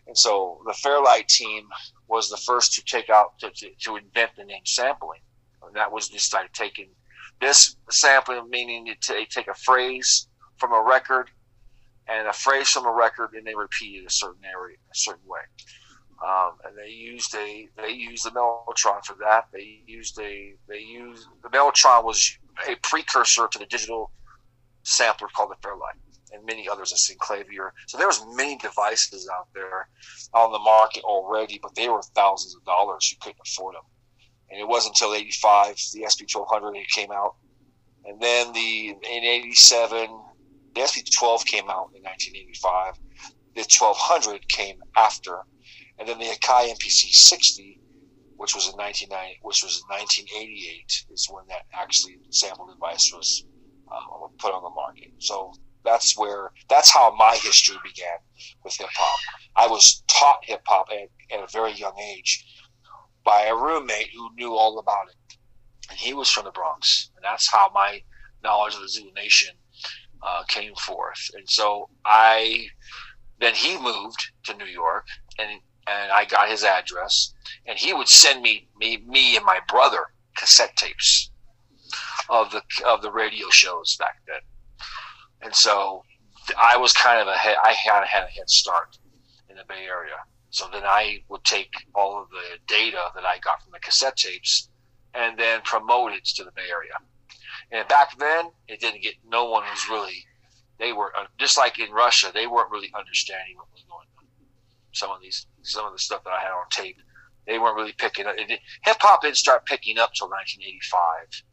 [0.06, 1.68] And so the Fairlight team
[2.07, 5.22] was the first to take out to, to, to invent the name sampling.
[5.64, 6.90] And that was just like taking
[7.41, 10.27] this sampling, meaning they take a phrase
[10.57, 11.30] from a record
[12.07, 15.27] and a phrase from a record, and they repeat it a certain area, a certain
[15.27, 15.41] way.
[16.26, 19.47] Um, and they used a they used the mellotron for that.
[19.53, 22.38] They used a they used the mellotron was
[22.68, 24.11] a precursor to the digital
[24.84, 25.95] sampler called the Fairlight,
[26.34, 27.69] and many others, a Synclavier.
[27.88, 29.89] So there was many devices out there
[30.34, 33.11] on the market already, but they were thousands of dollars.
[33.11, 33.84] You couldn't afford them.
[34.49, 37.36] And it wasn't until '85 the SP1200 came out,
[38.06, 40.10] and then the in '87
[40.76, 42.99] the SP12 came out in 1985.
[43.56, 45.41] The 1200 came after
[45.99, 47.80] and then the Akai MPC 60,
[48.38, 53.45] which was in 1990, which was in 1988, is when that actually sample device was
[53.91, 55.11] uh, put on the market.
[55.18, 55.53] So
[55.84, 58.18] that's where that's how my history began
[58.64, 59.19] with hip hop.
[59.56, 62.45] I was taught hip hop at, at a very young age
[63.27, 65.37] by a roommate who knew all about it,
[65.89, 68.01] and he was from the Bronx, and that's how my
[68.41, 69.53] knowledge of the Zulu Nation
[70.23, 71.19] uh, came forth.
[71.33, 72.67] And so I
[73.41, 75.05] then he moved to New York,
[75.37, 77.33] and and I got his address,
[77.65, 80.05] and he would send me me me and my brother
[80.37, 81.29] cassette tapes
[82.29, 84.41] of the of the radio shows back then,
[85.41, 86.01] and so
[86.57, 88.97] I was kind of a I had had a head start
[89.49, 90.15] in the Bay Area.
[90.57, 94.17] So then I would take all of the data that I got from the cassette
[94.17, 94.71] tapes
[95.13, 96.97] and then promote it to the Bay Area.
[97.71, 99.13] And back then, it didn't get.
[99.23, 100.25] No one was really.
[100.79, 102.31] They were uh, just like in Russia.
[102.34, 104.25] They weren't really understanding what was going on.
[104.93, 106.97] Some of these some of the stuff that I had on tape.
[107.45, 108.35] They weren't really picking up.
[108.39, 111.43] Hip hop didn't start picking up till 1985.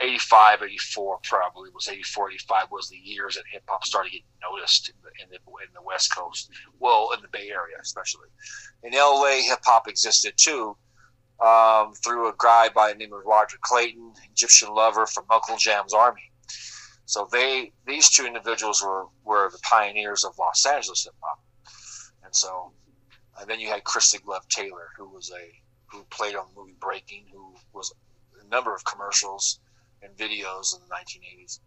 [0.00, 4.88] 85, 84 probably was 84, 85 was the years that hip hop started getting noticed
[4.88, 6.50] in the, in the, in the West Coast.
[6.80, 8.28] Well, in the Bay Area especially.
[8.82, 10.76] In LA, hip hop existed too.
[11.40, 15.92] Um, through a guy by the name of Roger Clayton, Egyptian lover from Uncle Jam's
[15.92, 16.30] Army.
[17.06, 21.40] So they, these two individuals were, were the pioneers of Los Angeles hip hop.
[22.24, 22.72] And so,
[23.40, 26.74] and then you had Kristen Love Taylor, who was a who played on the movie
[26.80, 27.92] Breaking, who was
[28.42, 29.60] a number of commercials
[30.04, 31.60] and videos in the 1980s.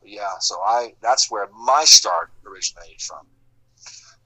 [0.00, 3.26] But yeah, so I that's where my start originated from.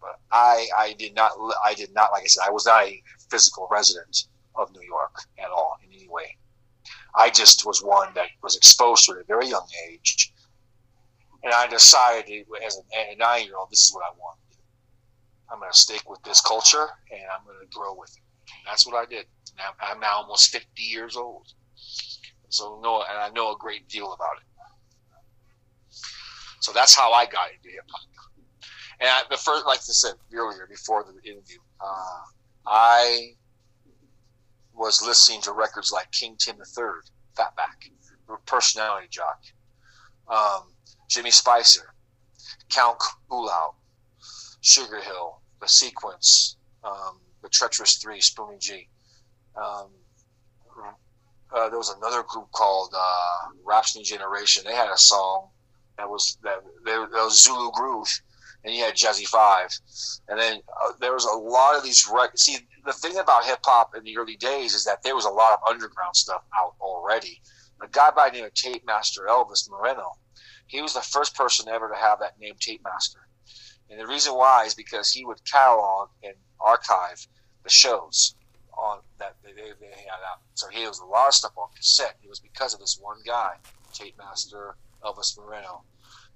[0.01, 1.32] But I I did not
[1.64, 4.24] I did not like I said I was not a physical resident
[4.55, 6.36] of New York at all in any way.
[7.14, 10.32] I just was one that was exposed to it at a very young age,
[11.43, 14.39] and I decided as a nine year old this is what I want.
[15.51, 18.22] I'm going to stick with this culture and I'm going to grow with it.
[18.44, 19.26] And that's what I did.
[19.56, 21.48] Now, I'm now almost 50 years old.
[22.49, 24.49] So know, and I know a great deal about it.
[26.61, 28.09] So that's how I got into hip hop.
[29.01, 32.20] And I, the first, like I said earlier, before the interview, uh,
[32.66, 33.31] I
[34.75, 36.89] was listening to records like King Tim the III,
[37.37, 37.91] Fatback,
[38.47, 39.41] Personality Jock,
[40.29, 40.62] um,
[41.09, 41.95] Jimmy Spicer,
[42.70, 42.99] Count
[43.51, 43.75] Out,
[44.61, 48.89] Sugar Hill, the Sequence, um, the Treacherous Three, Spoonie G.
[49.57, 49.91] Um,
[51.55, 54.62] uh, there was another group called uh, Rhapsody Generation.
[54.66, 55.49] They had a song
[55.97, 58.09] that was that, that was Zulu Groove,
[58.65, 59.70] and you had Jazzy Five,
[60.29, 62.43] and then uh, there was a lot of these records.
[62.43, 65.31] See, the thing about hip hop in the early days is that there was a
[65.31, 67.41] lot of underground stuff out already.
[67.83, 70.12] A guy by the name of Tape Master Elvis Moreno,
[70.66, 73.20] he was the first person ever to have that name Tape Master.
[73.91, 77.27] And the reason why is because he would catalog and archive
[77.62, 78.35] the shows
[78.78, 80.40] on that they, they had out.
[80.55, 82.16] So he was a lot of stuff on cassette.
[82.22, 83.55] It was because of this one guy,
[83.92, 85.82] tape master Elvis Moreno.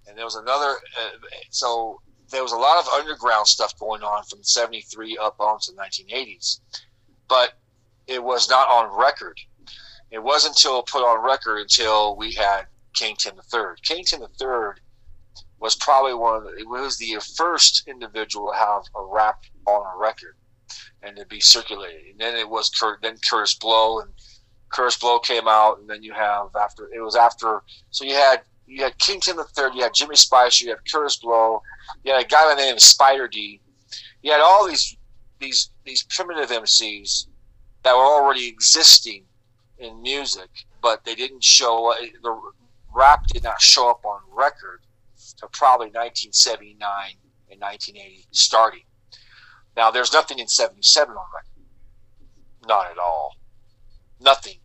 [0.07, 1.11] And there was another, uh,
[1.51, 2.01] so
[2.31, 5.79] there was a lot of underground stuff going on from 73 up on to the
[5.79, 6.61] 1980s.
[7.29, 7.53] But
[8.07, 9.39] it was not on record.
[10.11, 13.77] It wasn't until put on record until we had King Tim III.
[13.83, 14.83] King Tim III
[15.59, 19.87] was probably one of the, it was the first individual to have a rap on
[19.95, 20.37] a record
[21.03, 22.13] and to be circulated.
[22.13, 24.11] And then it was Kurt, then Kurtis Blow and
[24.73, 27.63] Kurtis Blow came out, and then you have after it was after.
[27.91, 30.79] So you had you had King Tim the Third, you had Jimmy Spicer, you had
[30.91, 31.63] Kurtis Blow,
[32.05, 33.61] you had a guy by the name of Spider D.
[34.23, 34.97] You had all these
[35.41, 37.27] these these primitive MCs
[37.83, 39.25] that were already existing
[39.79, 40.49] in music,
[40.81, 42.41] but they didn't show the
[42.95, 44.81] rap did not show up on record
[45.39, 46.79] to probably 1979
[47.51, 48.83] and 1980 starting.
[49.77, 52.69] Now, there's nothing in 77 on record.
[52.69, 53.37] Not at all.
[54.21, 54.57] Nothing.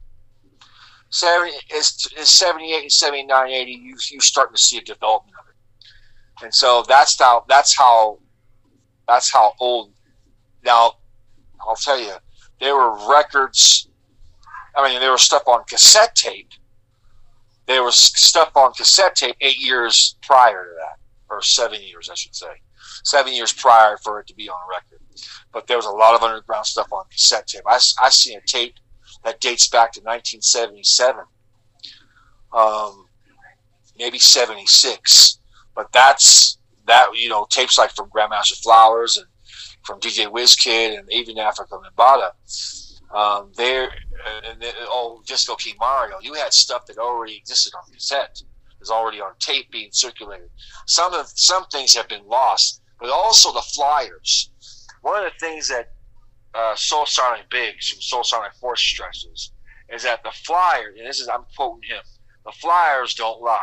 [1.10, 5.48] 70, it's, it's 78 and 79, 80, you, you starting to see a development of
[5.50, 6.44] it.
[6.44, 8.20] And so that's how, that's how,
[9.08, 9.94] that's how old.
[10.64, 10.94] Now,
[11.66, 12.14] I'll tell you,
[12.60, 13.88] there were records,
[14.76, 16.52] I mean, there was stuff on cassette tape
[17.68, 20.98] there was stuff on cassette tape eight years prior to that.
[21.30, 22.48] or seven years, I should say,
[23.04, 25.00] seven years prior for it to be on record.
[25.52, 27.64] But there was a lot of underground stuff on cassette tape.
[27.66, 28.76] I, I seen a tape
[29.24, 31.24] that dates back to 1977,
[32.54, 33.06] um,
[33.98, 35.40] maybe 76.
[35.76, 36.58] But that's
[36.88, 39.28] that you know tapes like from Grandmaster Flowers and
[39.84, 42.32] from DJ Wizkid and even Afrika Bambaataa.
[43.14, 43.90] Um, there
[44.46, 48.42] and then, oh Disco King Mario, you had stuff that already existed on cassette,
[48.82, 50.50] is already on tape being circulated.
[50.86, 54.50] Some of some things have been lost, but also the flyers.
[55.02, 55.92] One of the things that
[56.54, 59.52] uh, Soul Sonic Biggs from Soulsonic Force stresses
[59.90, 62.04] is that the Flyers, and this is I'm quoting him,
[62.46, 63.60] the flyers don't lie,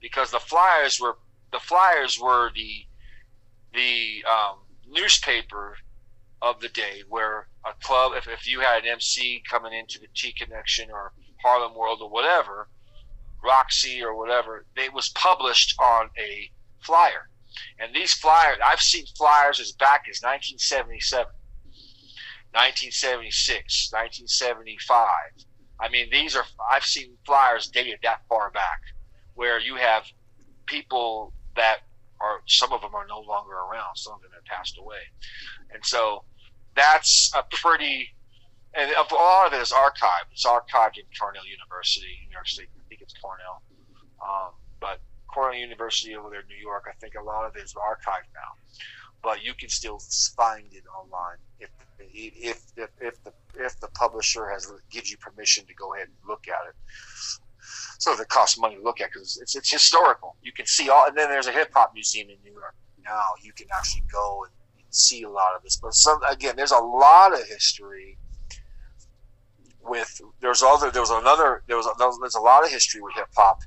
[0.00, 1.16] because the flyers were
[1.52, 2.86] the flyers were the
[3.72, 5.76] the um, newspaper
[6.42, 10.06] of the day where a club, if, if you had an MC coming into the
[10.14, 12.68] T Connection or Harlem World or whatever,
[13.42, 17.29] Roxy or whatever, it was published on a flyer.
[17.78, 21.26] And these flyers, I've seen flyers as back as 1977,
[22.52, 25.08] 1976, 1975.
[25.80, 28.80] I mean, these are, I've seen flyers dated that far back
[29.34, 30.04] where you have
[30.66, 31.78] people that
[32.20, 35.00] are, some of them are no longer around, some of them have passed away.
[35.72, 36.24] And so
[36.76, 38.08] that's a pretty,
[38.74, 40.30] and a lot of it is archived.
[40.32, 42.68] It's archived in Cornell University, New York State.
[42.78, 43.62] I think it's Cornell.
[44.22, 45.00] Um, but
[45.32, 48.30] Cornell University over there in New York, I think a lot of it is archived
[48.34, 48.52] now.
[49.22, 50.00] But you can still
[50.36, 55.66] find it online if if if, if the if the publisher has gives you permission
[55.66, 56.74] to go ahead and look at it.
[57.98, 60.36] So it costs money to look at because it's it's historical.
[60.42, 62.74] You can see all, and then there's a hip hop museum in New York
[63.04, 63.24] now.
[63.42, 64.52] You can actually go and
[64.88, 65.76] see a lot of this.
[65.76, 68.16] But some again, there's a lot of history
[69.82, 71.86] with there's other there was another there was
[72.20, 73.60] there's a lot of history with hip hop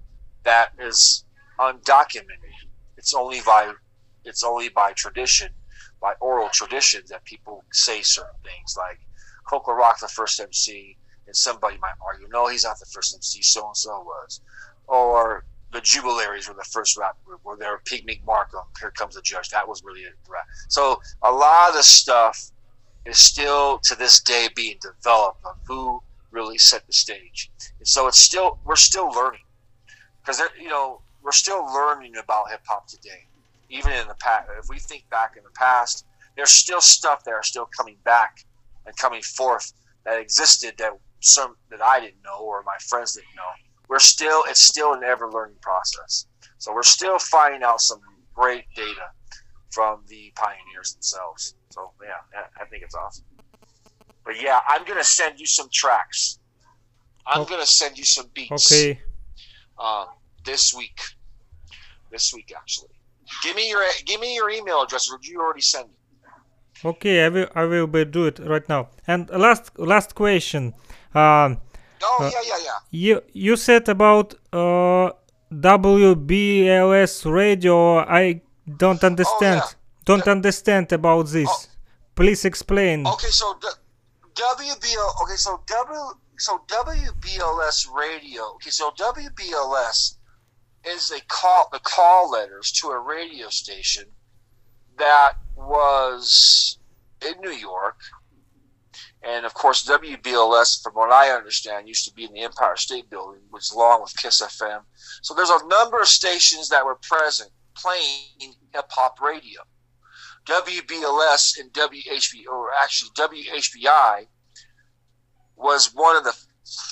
[0.44, 1.26] that is
[1.72, 2.68] undocumented.
[2.98, 3.72] It's only by
[4.26, 5.50] it's only by tradition,
[6.02, 9.00] by oral tradition that people say certain things like
[9.46, 13.14] Coke La Rock the first MC, and somebody might argue, no, he's not the first
[13.14, 14.42] MC, so and so was,
[14.88, 19.16] or the Jubalaires were the first rap group, or they were Pigmeat Markham, Here Comes
[19.16, 19.50] the Judge.
[19.50, 20.46] That was really a rap.
[20.70, 22.52] So a lot of the stuff
[23.06, 27.52] is still to this day being developed of who really set the stage.
[27.80, 29.42] And so it's still we're still learning
[30.22, 33.28] because you know we're still learning about hip hop today.
[33.70, 36.06] Even in the past, if we think back in the past,
[36.36, 38.46] there's still stuff that are still coming back
[38.86, 39.74] and coming forth
[40.06, 40.92] that existed that
[41.22, 43.44] some that I didn't know or my friends didn't know
[43.94, 46.26] we're still it's still an ever learning process.
[46.58, 48.00] So we're still finding out some
[48.34, 49.10] great data
[49.72, 51.56] from the pioneers themselves.
[51.70, 53.26] So yeah, I think it's awesome.
[54.26, 56.40] But yeah, I'm gonna send you some tracks.
[57.28, 57.46] I'm oh.
[57.46, 58.72] gonna send you some beats.
[58.72, 59.00] Okay.
[59.78, 60.08] Um,
[60.46, 61.00] this week.
[62.12, 62.90] This week actually.
[63.44, 65.10] Give me your give me your email address.
[65.12, 66.86] Or you already send it?
[66.86, 68.90] Okay, I will I will be do it right now.
[69.08, 70.74] And last last question.
[71.16, 71.60] Um,
[72.04, 72.80] Oh uh, yeah, yeah, yeah.
[72.92, 75.12] You you said about uh,
[75.54, 78.00] WBLS radio.
[78.00, 78.42] I
[78.78, 79.62] don't understand.
[79.64, 80.06] Oh, yeah.
[80.06, 81.50] Don't understand about this.
[81.50, 81.66] Oh.
[82.16, 83.08] Please explain.
[83.08, 83.74] Okay, so the
[84.36, 85.22] WBL.
[85.24, 86.20] Okay, so W.
[86.38, 88.44] So WBLS radio.
[88.56, 90.18] Okay, so WBLS
[90.86, 94.06] is a call the call letters to a radio station
[94.98, 96.78] that was
[97.22, 97.98] in New York
[99.24, 103.10] and of course, WBLS, from what I understand, used to be in the Empire State
[103.10, 104.82] Building, which along with Kiss FM.
[105.22, 109.62] So there's a number of stations that were present playing hip hop radio.
[110.46, 114.28] WBLS and WHB, or actually WHBI,
[115.56, 116.38] was one of the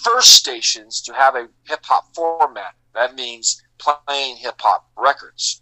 [0.04, 2.76] first stations to have a hip hop format.
[2.94, 5.62] That means playing hip hop records,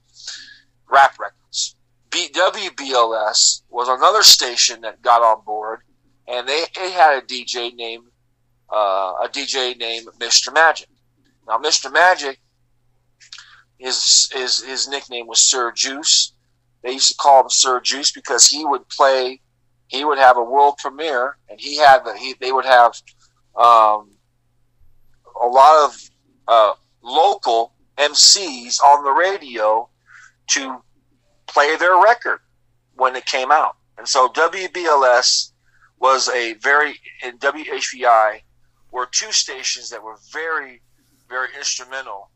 [0.89, 1.75] rap records.
[2.11, 5.81] WBLS was another station that got on board
[6.29, 8.05] and they, they had a DJ named
[8.71, 10.53] uh, a DJ named Mr.
[10.53, 10.87] Magic.
[11.47, 11.91] Now, Mr.
[11.91, 12.39] Magic,
[13.79, 16.33] his his his nickname was Sir Juice.
[16.83, 19.41] They used to call him Sir Juice because he would play.
[19.87, 22.93] He would have a world premiere, and he had the, he they would have
[23.55, 24.11] um,
[25.41, 26.09] a lot of
[26.47, 26.73] uh,
[27.09, 29.89] local MCs on the radio
[30.47, 30.81] to
[31.47, 32.39] play their record
[32.95, 33.75] when it came out.
[33.97, 35.51] And so WBLS
[35.99, 38.41] was a very in WHBI
[38.91, 40.81] were two stations that were very
[41.29, 42.29] very instrumental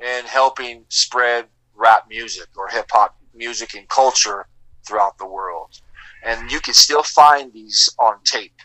[0.00, 4.46] in helping spread rap music or hip hop music and culture
[4.86, 5.80] throughout the world.
[6.24, 8.58] And you can still find these on tape.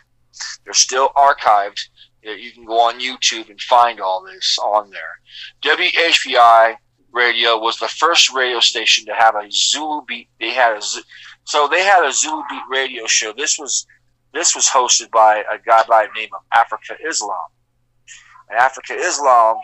[0.64, 1.80] They're still archived.
[2.34, 5.20] You can go on YouTube and find all this on there.
[5.62, 6.76] WHBI
[7.12, 10.28] Radio was the first radio station to have a Zulu beat.
[10.40, 10.82] They had a
[11.44, 13.32] so they had a Zulu beat radio show.
[13.32, 13.86] This was
[14.34, 17.48] this was hosted by a guy by the name of Afrika Islam.
[18.50, 19.56] And Afrika Islam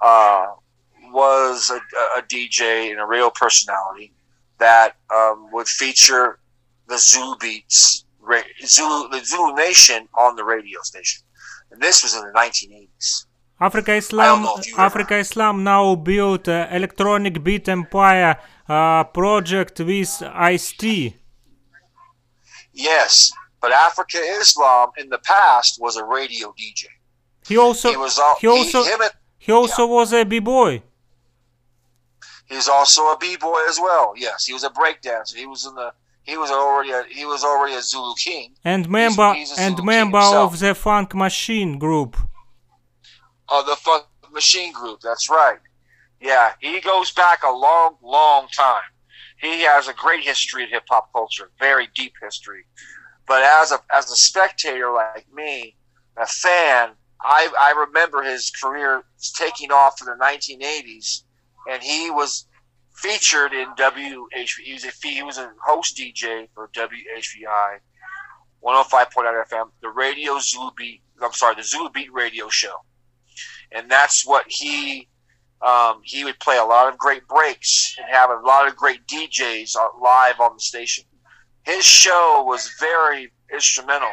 [0.00, 0.46] uh,
[1.12, 1.80] was a,
[2.18, 4.12] a, DJ and a radio personality
[4.58, 6.38] that um, would feature
[6.88, 8.04] the Zulu beats,
[8.64, 11.22] Zulu, the Zulu Nation on the radio station.
[11.70, 13.26] And this was in the 1980s.
[13.60, 15.20] Afrika Islam, Afrika.
[15.20, 21.14] Islam now built uh, electronic beat empire uh, project with Ice-T.
[22.72, 23.30] Yes,
[23.60, 26.86] but Afrika Islam in the past was a radio DJ.
[27.46, 29.02] He also he was all, he also he, and,
[29.38, 29.92] he also yeah.
[29.92, 30.82] was a b boy.
[32.46, 34.14] He's also a b boy as well.
[34.16, 35.34] Yes, he was a breakdancer.
[35.34, 35.92] He was in the
[36.30, 39.82] he was already a, he was already a Zulu king and member he's, he's and
[39.84, 42.16] member of the Funk Machine group.
[43.48, 45.58] Of the Funk Machine group, that's right.
[46.20, 48.90] Yeah, he goes back a long, long time.
[49.40, 52.64] He has a great history in hip hop culture, very deep history.
[53.26, 55.76] But as a as a spectator like me,
[56.16, 56.90] a fan,
[57.22, 59.02] I I remember his career
[59.34, 61.24] taking off in the 1980s,
[61.68, 62.46] and he was
[63.00, 64.60] featured in WHV.
[64.62, 67.78] He was a he was a host DJ for WHBI
[68.62, 71.02] 105.9 FM, the Radio Zulu Beat.
[71.22, 72.74] I'm sorry, the Zulu Beat radio show,
[73.72, 75.08] and that's what he
[75.62, 79.06] um, he would play a lot of great breaks and have a lot of great
[79.06, 81.04] DJs live on the station.
[81.64, 84.08] His show was very instrumental.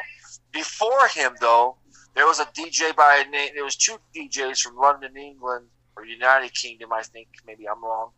[0.51, 1.77] Before him, though,
[2.15, 3.51] there was a DJ by a name.
[3.53, 7.27] There was two DJs from London, England, or United Kingdom, I think.
[7.45, 8.11] Maybe I'm wrong.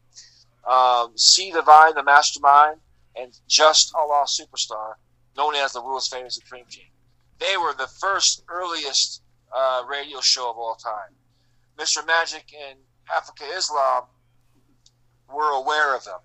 [0.67, 2.79] Um, C Divine, the Mastermind,
[3.15, 4.93] and Just Allah Superstar,
[5.35, 6.89] known as the world's famous Supreme King.
[7.39, 9.21] They were the first, earliest
[9.55, 11.15] uh, radio show of all time.
[11.77, 12.05] Mr.
[12.05, 12.77] Magic and
[13.09, 14.03] Afrika Islam
[15.33, 16.19] were aware of them.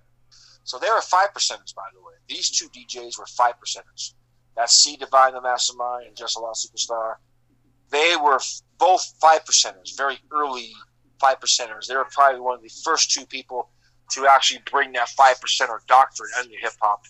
[0.64, 2.14] So they were five percenters, by the way.
[2.28, 4.14] These two DJs were five percenters.
[4.56, 7.16] That's C Divine the Mastermind and Just Allah Superstar.
[7.90, 8.40] They were
[8.78, 10.72] both five percenters, very early
[11.20, 11.86] five percenters.
[11.86, 13.70] They were probably one of the first two people
[14.14, 17.04] to actually bring that five percenter doctrine into hip hop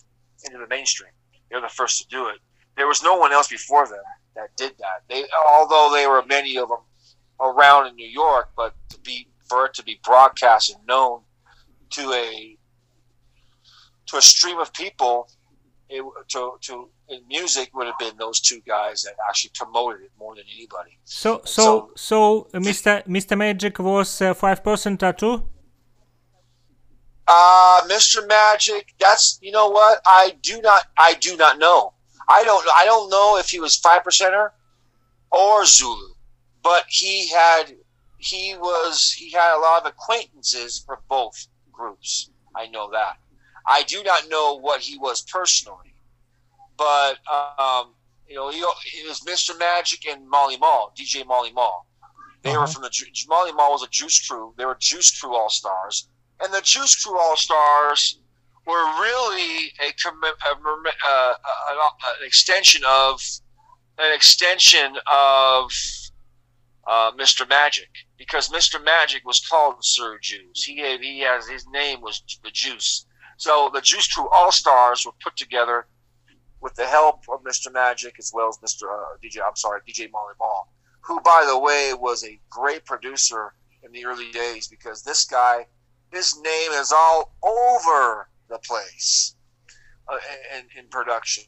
[0.45, 1.11] into the mainstream.
[1.49, 2.39] They're the first to do it.
[2.75, 4.03] There was no one else before them
[4.35, 5.03] that did that.
[5.09, 6.79] They, although there were many of them
[7.39, 11.21] around in New York, but to be for it to be broadcast and known
[11.91, 12.57] to a
[14.07, 15.29] to a stream of people
[15.89, 20.11] it, to to in music would have been those two guys that actually promoted it
[20.17, 20.97] more than anybody.
[21.03, 23.05] So so so, so Mr.
[23.05, 23.37] Mr.
[23.37, 25.47] Magic was uh, five percent too.
[27.27, 28.27] Uh, Mr.
[28.27, 31.93] Magic, that's you know what I do not I do not know.
[32.27, 34.51] I don't I don't know if he was five percenter
[35.31, 36.13] or Zulu,
[36.63, 37.75] but he had
[38.17, 42.29] he was he had a lot of acquaintances for both groups.
[42.55, 43.17] I know that.
[43.67, 45.95] I do not know what he was personally,
[46.77, 47.93] but um,
[48.27, 49.57] you know, he, it was Mr.
[49.57, 51.85] Magic and Marley Marl, DJ Marley Marl.
[52.41, 52.61] They uh-huh.
[52.61, 52.91] were from the
[53.27, 54.53] Marley Marl was a Juice Crew.
[54.57, 56.07] They were Juice Crew All Stars,
[56.41, 58.19] and the Juice Crew All Stars
[58.65, 63.21] were really a, a, a, a, an extension of
[63.97, 65.71] an extension of
[66.87, 67.47] uh, Mr.
[67.47, 68.83] Magic because Mr.
[68.83, 70.63] Magic was called Sir Juice.
[70.63, 73.05] He had, he has his name was the Juice.
[73.37, 75.87] So the Juice Crew All Stars were put together
[76.61, 77.71] with the help of Mr.
[77.71, 78.83] Magic as well as Mr.
[78.83, 79.39] Uh, DJ.
[79.45, 80.67] I'm sorry, DJ Marley Marl,
[81.01, 83.53] who by the way was a great producer
[83.83, 85.67] in the early days because this guy,
[86.11, 89.35] his name is all over the place
[90.07, 90.17] uh,
[90.57, 91.43] in, in production.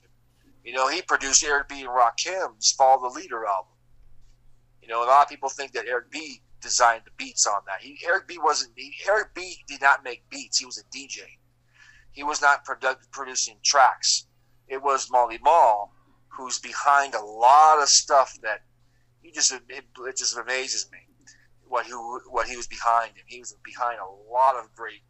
[0.63, 1.81] You know, he produced Eric B.
[1.81, 3.73] and Rakim's Follow the Leader album.
[4.81, 7.81] You know, a lot of people think that Eric B designed the beats on that.
[7.81, 8.73] He, Eric B wasn't.
[8.75, 10.57] He, Eric B did not make beats.
[10.59, 11.19] He was a DJ.
[12.11, 14.27] He was not produ- producing tracks.
[14.67, 15.93] It was Marley Marl
[16.37, 18.61] who's behind a lot of stuff that
[19.21, 20.99] he just it, it just amazes me
[21.69, 25.01] what he what he was behind and he was behind a lot of great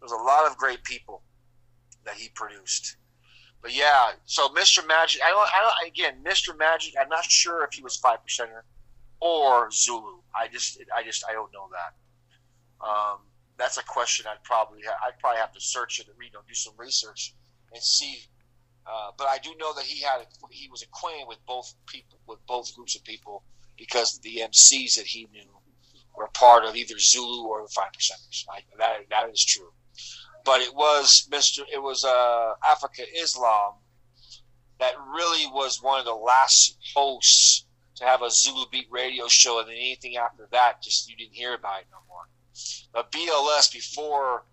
[0.00, 1.22] there was a lot of great people
[2.04, 2.96] that he produced
[3.62, 7.64] but yeah so mr magic i don't, I don't again mr magic i'm not sure
[7.64, 8.62] if he was five percenter
[9.24, 10.20] or Zulu.
[10.36, 12.86] I just I just I don't know that.
[12.86, 13.18] Um,
[13.56, 16.54] that's a question I'd probably I'd probably have to search it and you know do
[16.54, 17.34] some research
[17.72, 18.18] and see.
[18.86, 22.44] Uh, but I do know that he had he was acquainted with both people with
[22.46, 23.42] both groups of people
[23.78, 25.50] because of the MCs that he knew
[26.16, 28.44] were part of either Zulu or the Five Percenters.
[28.50, 29.72] I, that that is true.
[30.44, 31.60] But it was Mr.
[31.72, 33.74] It was uh, Afrika Islam
[34.78, 37.66] that really was one of the last hosts
[37.96, 41.34] to have a Zulu Beat radio show, and then anything after that, just you didn't
[41.34, 42.28] hear about it no more.
[42.92, 44.44] the BLS before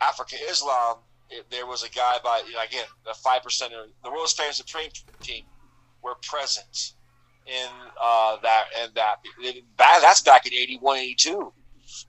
[0.00, 0.98] Afrika Islam,
[1.28, 3.72] it, there was a guy by you know, again the five percent
[4.02, 4.90] the world's famous Supreme
[5.22, 5.44] team
[6.02, 6.94] were present
[7.50, 7.68] in
[8.00, 9.18] uh, that and that,
[9.76, 11.52] that's back in 81, 82,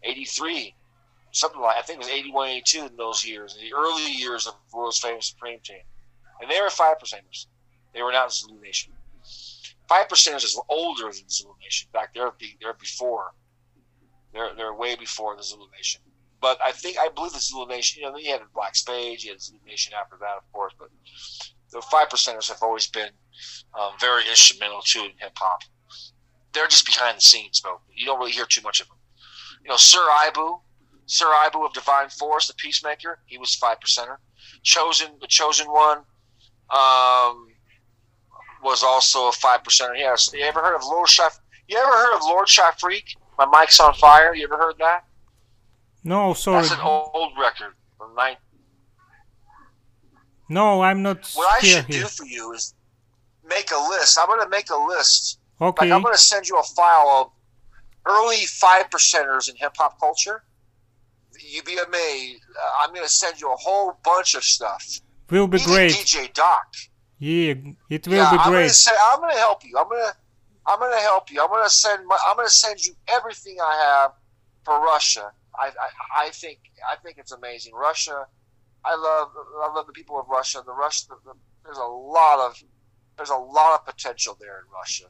[0.04, 0.76] 83,
[1.32, 4.48] something like I think it was 81, 82 in those years, in the early years
[4.48, 5.82] of world's famous Supreme team,
[6.42, 7.48] and they were five percenters.
[7.94, 8.94] They were not Zulu Nation.
[9.88, 11.90] Five percenters were older than Zulu Nation.
[11.94, 12.32] In fact, they're
[12.62, 13.34] they're before.
[14.34, 16.02] They're they're way before the Zulu Nation.
[16.40, 18.02] But I think I believe the Zulu Nation.
[18.02, 20.74] You know, you had Black Spades, you had Zulu Nation after that, of course.
[20.78, 20.90] But
[21.72, 23.10] the five percenters have always been
[23.80, 25.62] um, very instrumental too in hip hop.
[26.54, 27.80] They're just behind the scenes, though.
[27.96, 28.98] You don't really hear too much of them.
[29.64, 30.60] You know, Sir Ibu,
[31.06, 34.18] Sir Ibu of Divine Force, the Peacemaker, he was five percenter.
[34.64, 36.00] Chosen, the Chosen One,
[36.70, 37.48] um,
[38.64, 39.98] was also a five percenter.
[39.98, 40.30] Yes.
[40.34, 41.40] You ever heard of Lord Shaf?
[41.68, 43.16] You ever heard of Lord Shafreak?
[43.38, 44.36] My mic's on fire.
[44.36, 45.06] You ever heard that?
[46.04, 46.62] No, sorry.
[46.62, 48.36] That's an old record from nine.
[50.52, 51.32] No, I'm not.
[51.34, 52.02] What I should here.
[52.02, 52.74] do for you is
[53.48, 54.20] make a list.
[54.20, 55.40] I'm going to make a list.
[55.62, 55.86] Okay.
[55.86, 57.32] Like I'm going to send you a file of
[58.06, 60.44] early five percenters in hip hop culture.
[61.40, 62.42] You'd be amazed.
[62.54, 64.86] Uh, I'm going to send you a whole bunch of stuff.
[65.32, 65.92] It will be Even great.
[65.94, 66.66] DJ Doc.
[67.18, 67.54] Yeah,
[67.90, 68.64] it will yeah, be I'm great.
[68.64, 69.78] Gonna say, I'm going to help you.
[69.80, 70.14] I'm going to.
[70.66, 71.42] I'm going to help you.
[71.42, 72.06] I'm going to send.
[72.06, 74.12] My, I'm going to send you everything I have
[74.66, 75.32] for Russia.
[75.58, 76.60] I, I, I think.
[76.92, 77.74] I think it's amazing.
[77.74, 78.28] Russia.
[78.84, 79.30] I love.
[79.64, 80.64] I love the people of Russia.
[80.66, 81.08] The Russia.
[81.10, 82.62] The, the, there's a lot of
[83.18, 85.06] there's a lot of potential there in Russia.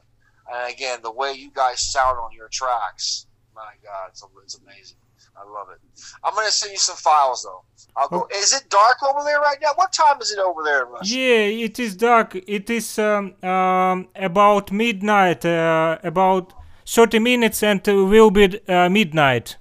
[0.52, 4.96] And again, the way you guys sound on your tracks, my God, it's, it's amazing.
[5.36, 5.78] I love it.
[6.22, 7.62] I'm gonna send you some files though.
[7.96, 8.22] I'll go.
[8.22, 8.36] Okay.
[8.36, 9.70] Is it dark over there right now?
[9.76, 11.14] What time is it over there in Russia?
[11.14, 12.34] Yeah, it is dark.
[12.34, 16.52] It is um, um, about midnight, uh, about
[16.86, 19.56] 30 minutes, and uh, will be uh, midnight.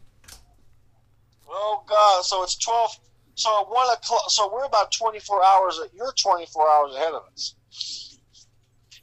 [1.49, 2.25] Oh God!
[2.25, 2.91] So it's twelve.
[3.41, 4.23] So at one o'clock.
[4.29, 5.79] So we're about 24 hours.
[5.93, 7.55] You're 24 hours ahead of us.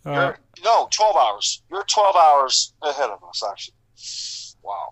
[0.05, 0.33] Uh,
[0.65, 1.63] no, 12 hours.
[1.71, 3.75] You're 12 hours ahead of us, actually.
[4.63, 4.89] Wow.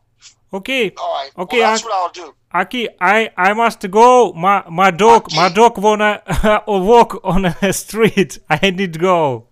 [0.52, 1.30] okay, All right.
[1.38, 2.34] Okay, Well, that's I- what I'll do.
[2.52, 4.32] Aki, I I must go.
[4.32, 6.22] My my dog my dog wanna
[6.66, 8.38] walk on a street.
[8.48, 9.48] I need to go.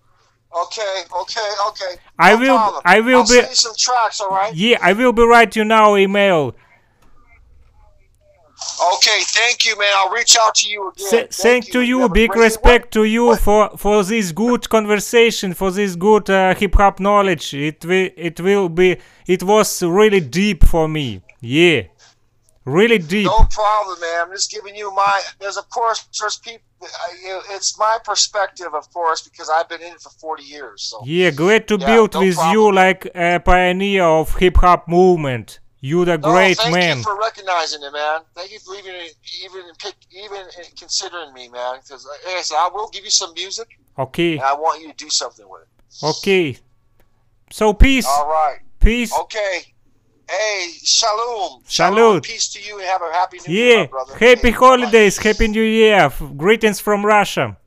[0.65, 1.93] Okay, okay, okay.
[2.19, 2.83] I No will- problem.
[2.85, 4.55] I will I'll be- send you some tracks, all right?
[4.55, 6.55] Yeah, I will be write you now email.
[8.95, 9.93] Okay, thank you, man.
[9.97, 11.11] I'll reach out to you again.
[11.11, 14.69] Th- thank to you, have a big respect to you what- for for this good
[14.69, 17.55] conversation, for this good uh, hip hop knowledge.
[17.55, 18.97] It will it will be
[19.27, 21.23] it was really deep for me.
[21.41, 21.83] Yeah,
[22.65, 23.27] really deep.
[23.27, 24.27] No problem, man.
[24.27, 25.21] I'm just giving you my.
[25.41, 26.65] There's of course there's people.
[27.51, 30.83] It's my perspective, of course, because I've been in it for 40 years.
[30.83, 34.87] So Yeah, glad to Yeah, build no with you like a pioneer of hip hop
[34.87, 35.61] movement.
[35.85, 36.97] You the great thank man.
[36.97, 38.21] you for recognizing it, man.
[38.35, 38.95] Thank you for even
[39.45, 40.47] even pick, even
[40.79, 41.81] considering me, man.
[41.83, 44.89] Because uh, like I said, I will give you some music, Okay, I want you
[44.89, 46.07] to do something with it.
[46.07, 46.57] okay.
[47.51, 48.61] So peace, All right.
[48.81, 49.13] peace.
[49.25, 49.75] Okay.
[50.27, 51.61] Hey, shalom.
[51.67, 52.23] Salute.
[52.23, 54.15] Peace to you and have a happy new year, Yeah, my brother.
[54.15, 56.11] happy Hey, holidays, happy new year.
[56.35, 57.59] Greetings from Russia.